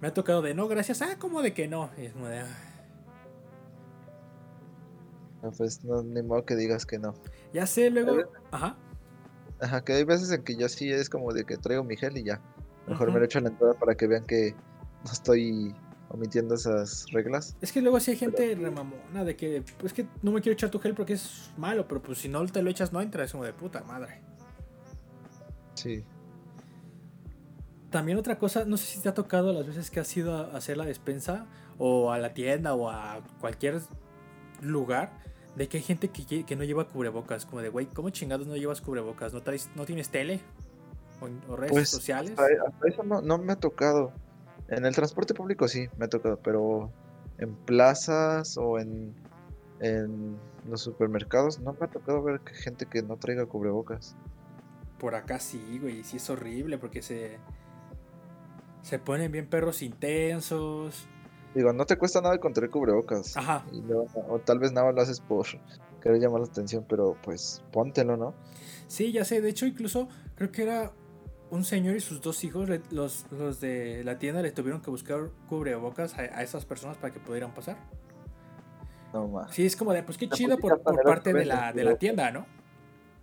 [0.00, 1.90] me ha tocado de no, gracias, ah, como de que no.
[1.98, 2.46] Y es como de, ah.
[5.42, 7.14] No, pues no, ni modo que digas que no.
[7.52, 8.22] Ya sé, luego.
[8.52, 8.76] Ajá.
[9.60, 12.16] Ajá, que hay veces en que yo sí es como de que traigo mi gel
[12.16, 12.40] y ya.
[12.86, 14.54] Mejor me lo echo a la entrada para que vean que
[15.04, 15.74] no estoy
[16.12, 17.56] omitiendo esas reglas.
[17.60, 20.70] Es que luego sí hay gente remamona de que, pues que no me quiero echar
[20.70, 23.32] tu gel porque es malo, pero pues si no te lo echas no entra, es
[23.32, 24.20] como de puta madre.
[25.74, 26.04] Sí.
[27.90, 30.56] También otra cosa, no sé si te ha tocado las veces que has ido a
[30.56, 31.46] hacer la despensa
[31.78, 33.80] o a la tienda o a cualquier
[34.60, 35.12] lugar
[35.56, 38.56] de que hay gente que, que no lleva cubrebocas, como de, güey, ¿cómo chingados no
[38.56, 39.34] llevas cubrebocas?
[39.34, 40.40] ¿No, traes, no tienes tele?
[41.20, 42.30] ¿O, o redes Pues sociales?
[42.30, 44.12] hasta, hasta eso no, no me ha tocado.
[44.72, 46.90] En el transporte público sí me ha tocado, pero
[47.38, 49.14] en plazas o en,
[49.80, 50.36] en
[50.68, 54.16] los supermercados no me ha tocado ver gente que no traiga cubrebocas.
[54.98, 57.38] Por acá sí, güey, sí es horrible porque se...
[58.82, 61.06] Se ponen bien perros intensos.
[61.54, 63.36] Digo, no te cuesta nada con traer cubrebocas.
[63.36, 63.64] Ajá.
[63.72, 65.46] Y luego- o tal vez nada lo haces por
[66.00, 68.34] querer llamar la atención, pero pues póntelo, ¿no?
[68.88, 69.40] Sí, ya sé.
[69.40, 70.92] De hecho, incluso creo que era
[71.52, 75.28] un señor y sus dos hijos, los, los de la tienda, le tuvieron que buscar
[75.48, 77.76] cubrebocas a, a esas personas para que pudieran pasar.
[79.12, 79.54] No más.
[79.54, 82.30] Sí, es como de, pues qué La chido por, parte de la, de la tienda,
[82.30, 82.46] ¿no?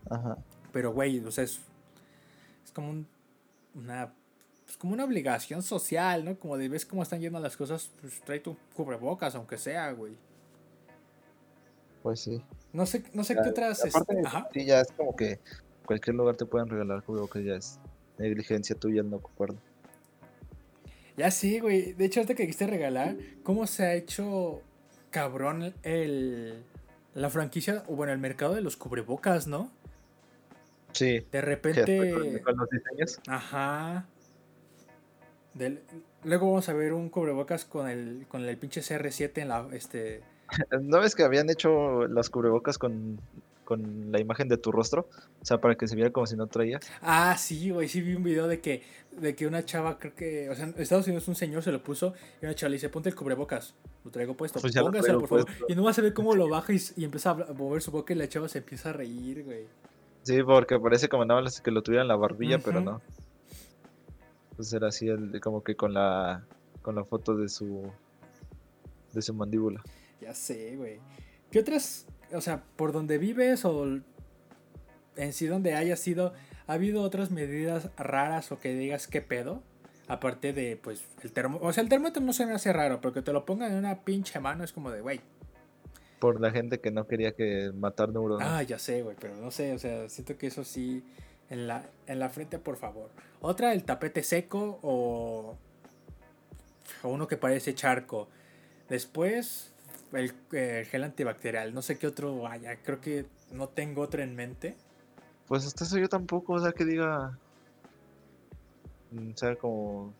[0.10, 0.38] Ajá.
[0.72, 1.60] Pero, güey, o sea, es,
[2.64, 3.08] es como un-
[3.74, 4.14] una...
[4.64, 6.38] pues, como una obligación social, ¿no?
[6.38, 10.16] Como de ves cómo están yendo las cosas, pues trae tu cubrebocas, aunque sea, güey.
[12.04, 12.44] Pues sí.
[12.74, 13.84] No sé, no sé Ya, qué otras...
[13.84, 14.48] es- Aparte, Ajá.
[14.54, 15.40] sí, ya es como que
[15.86, 17.80] cualquier lugar te pueden regalar cubrebocas, ya es
[18.20, 19.58] negligencia tuya el no ocuparlo.
[21.18, 21.94] Ya sí, güey.
[21.94, 24.62] De hecho, ahorita que quisiste regalar, ¿cómo se ha hecho
[25.10, 26.64] cabrón el
[27.16, 29.72] la franquicia, o bueno, el mercado de los cubrebocas, ¿no?
[30.94, 31.26] Sí.
[31.32, 32.14] De repente.
[32.14, 33.20] con, con los diseños.
[33.28, 34.06] Ajá.
[35.54, 35.82] Del-
[36.24, 39.68] luego vamos a ver un cubrebocas con el, con el pinche CR7 en la.
[39.74, 40.22] Este.
[40.82, 43.20] ¿No ves que habían hecho los cubrebocas con,
[43.70, 45.08] con la imagen de tu rostro?
[45.40, 46.82] O sea, para que se viera como si no traías.
[47.04, 47.88] Ah, sí, güey.
[47.88, 50.50] Sí vi un video de que, de que una chava, creo que.
[50.50, 52.90] O sea, en Estados Unidos un señor se lo puso y una chava le dice:
[52.90, 53.76] Ponte el cubrebocas.
[54.04, 54.60] Lo traigo puesto.
[54.60, 55.46] Pues Póngaselo, traigo por favor.
[55.46, 55.66] puesto.
[55.70, 58.28] Y nomás se ve cómo lo baja y, empieza a mover su boca y la
[58.28, 59.68] chava se empieza a reír, güey.
[60.24, 63.02] Sí, porque parece como nada más que lo tuviera en la barbilla, pero no.
[64.56, 66.44] Pues era así, el, como que con la
[66.82, 67.84] con la foto de su
[69.14, 69.84] de su mandíbula.
[70.20, 71.00] Ya sé, güey.
[71.52, 74.00] ¿Qué otras, o sea, por donde vives o
[75.16, 76.34] en sí donde hayas sido,
[76.68, 79.62] ha habido otras medidas raras o que digas qué pedo?
[80.08, 81.60] Aparte de, pues, el termo...
[81.62, 83.78] O sea, el termómetro no se me hace raro, pero que te lo pongan en
[83.78, 85.22] una pinche mano es como de, güey.
[86.20, 88.48] Por la gente que no quería que matar neuronas.
[88.50, 91.04] Ah, ya sé, güey, pero no sé, o sea, siento que eso sí,
[91.50, 93.10] en la, en la frente, por favor.
[93.40, 95.58] Otra, el tapete seco o,
[97.04, 98.30] o uno que parece charco.
[98.90, 99.74] Después,
[100.14, 101.74] el, eh, gel antibacterial.
[101.74, 104.76] No sé qué otro haya, creo que no tengo otro en mente.
[105.48, 107.38] Pues hasta eso yo tampoco, o sea, que diga.
[109.12, 110.14] mm, Sea como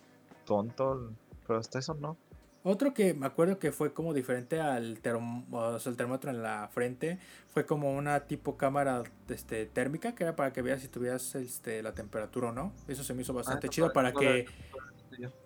[0.46, 1.14] tonto,
[1.48, 2.18] pero hasta eso no.
[2.62, 6.44] Otro que me acuerdo que fue como diferente al term- o sea, el termómetro en
[6.44, 7.18] la frente
[7.48, 11.82] fue como una tipo cámara este, térmica que era para que veas si tuvieras este,
[11.82, 12.74] la temperatura o no.
[12.90, 14.46] Eso se me hizo bastante eso chido para- para que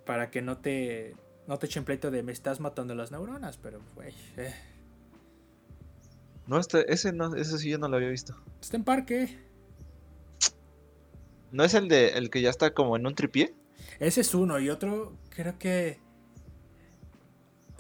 [0.06, 1.16] para que no te
[1.48, 4.54] no te echen pleito de me estás matando las neuronas, pero güey, eh,
[6.48, 8.36] No, este, ese no, ese sí yo no lo había visto.
[8.62, 9.38] está en parque.
[11.52, 13.54] ¿No es el de el que ya está como en un tripié?
[14.00, 16.00] Ese es uno y otro creo que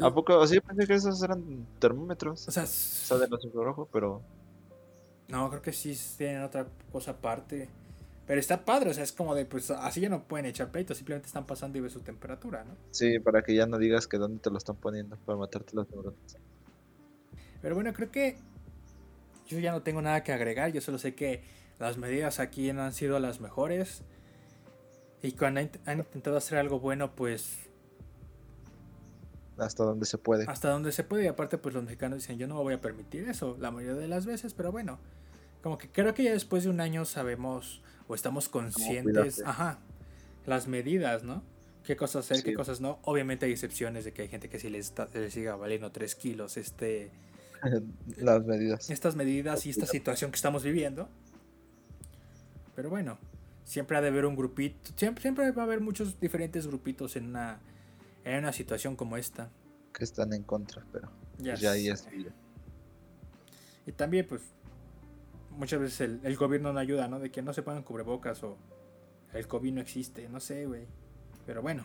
[0.01, 0.37] ¿A poco?
[0.39, 2.47] O yo pensé que esos eran termómetros.
[2.47, 4.21] o sea, O sea, de los infrarrojos, pero.
[5.27, 7.69] No, creo que sí tienen otra cosa aparte.
[8.25, 10.95] Pero está padre, o sea, es como de, pues así ya no pueden echar pleito,
[10.95, 12.75] simplemente están pasando y ve su temperatura, ¿no?
[12.91, 15.89] Sí, para que ya no digas que dónde te lo están poniendo, para matarte las
[15.89, 16.37] neuronas.
[17.61, 18.37] Pero bueno, creo que
[19.47, 21.43] yo ya no tengo nada que agregar, yo solo sé que
[21.79, 24.03] las medidas aquí no han sido las mejores.
[25.21, 27.69] Y cuando han intentado hacer algo bueno, pues...
[29.57, 30.45] Hasta donde se puede.
[30.47, 31.25] Hasta donde se puede.
[31.25, 34.01] Y aparte, pues los mexicanos dicen, yo no me voy a permitir eso la mayoría
[34.01, 34.99] de las veces, pero bueno.
[35.61, 37.81] Como que creo que ya después de un año sabemos
[38.13, 39.79] o estamos conscientes, ajá,
[40.45, 41.41] las medidas, ¿no?
[41.83, 42.99] Qué cosas hacer, qué cosas no.
[43.01, 46.57] Obviamente hay excepciones de que hay gente que si les, les siga valiendo 3 kilos
[46.57, 47.09] este...
[48.17, 48.91] las medidas.
[48.91, 51.09] Estas medidas y esta situación que estamos viviendo.
[52.75, 53.17] Pero bueno,
[53.63, 57.25] siempre ha de haber un grupito, siempre, siempre va a haber muchos diferentes grupitos en
[57.29, 57.61] una,
[58.25, 59.49] en una situación como esta.
[59.91, 61.09] Que están en contra, pero
[61.39, 62.07] ya pues ahí es
[63.87, 64.43] Y también, pues,
[65.57, 67.19] muchas veces el, gobierno no ayuda, ¿no?
[67.19, 68.57] De que no se pongan cubrebocas o
[69.33, 70.85] el COVID no existe, no sé, güey.
[71.45, 71.83] Pero bueno,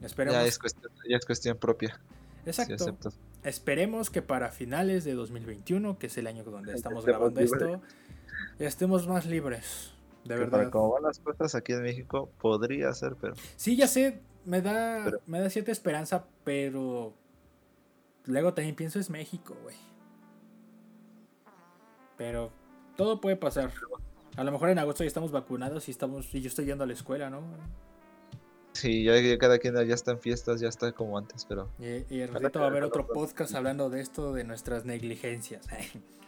[0.00, 0.40] esperemos.
[0.40, 2.00] Ya es cuestión, ya es cuestión propia.
[2.46, 2.96] Exacto.
[3.42, 7.80] Esperemos que para finales de 2021, que es el año donde estamos grabando esto,
[8.58, 9.92] estemos más libres.
[10.24, 10.50] De verdad.
[10.50, 13.34] Para como van las cosas aquí en México, podría ser, pero.
[13.56, 17.14] Sí, ya sé, me da, me da cierta esperanza, pero.
[18.26, 19.76] Luego también pienso es México, güey.
[22.20, 22.52] Pero
[22.96, 23.72] todo puede pasar.
[24.36, 26.86] A lo mejor en agosto ya estamos vacunados y estamos y yo estoy yendo a
[26.86, 27.40] la escuela, ¿no?
[28.72, 31.70] Sí, ya, cada quien ya está en fiestas, ya está como antes, pero...
[31.78, 35.66] Y, y el ratito va a haber otro podcast hablando de esto, de nuestras negligencias.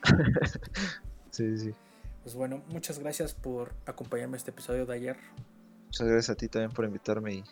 [1.30, 1.74] sí, sí.
[2.22, 5.18] Pues bueno, muchas gracias por acompañarme a este episodio de ayer.
[5.88, 7.44] Muchas gracias a ti también por invitarme y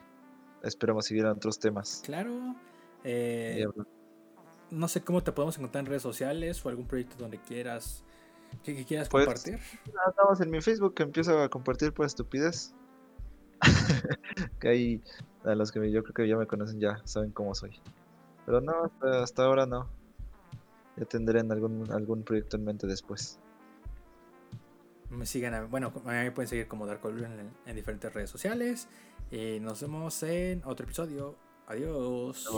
[0.63, 2.01] esperamos seguir en otros temas.
[2.07, 2.57] Claro.
[3.05, 3.67] Eh,
[4.71, 8.03] no sé cómo te podemos encontrar en redes sociales o algún proyecto donde quieras
[8.63, 9.59] ¿Qué, quieras pues, compartir?
[10.09, 12.75] Estamos en mi Facebook que empiezo a compartir por estupidez.
[14.61, 15.03] que ahí,
[15.45, 17.81] a los que yo creo que ya me conocen ya saben cómo soy.
[18.47, 18.91] Pero no,
[19.23, 19.89] hasta, ahora no.
[20.97, 23.39] Ya tendré algún, algún proyecto en mente después.
[25.09, 28.89] Me sigan, bueno, me pueden seguir como Dark en, en diferentes redes sociales.
[29.31, 31.37] Y nos vemos en otro episodio.
[31.67, 32.49] Adiós.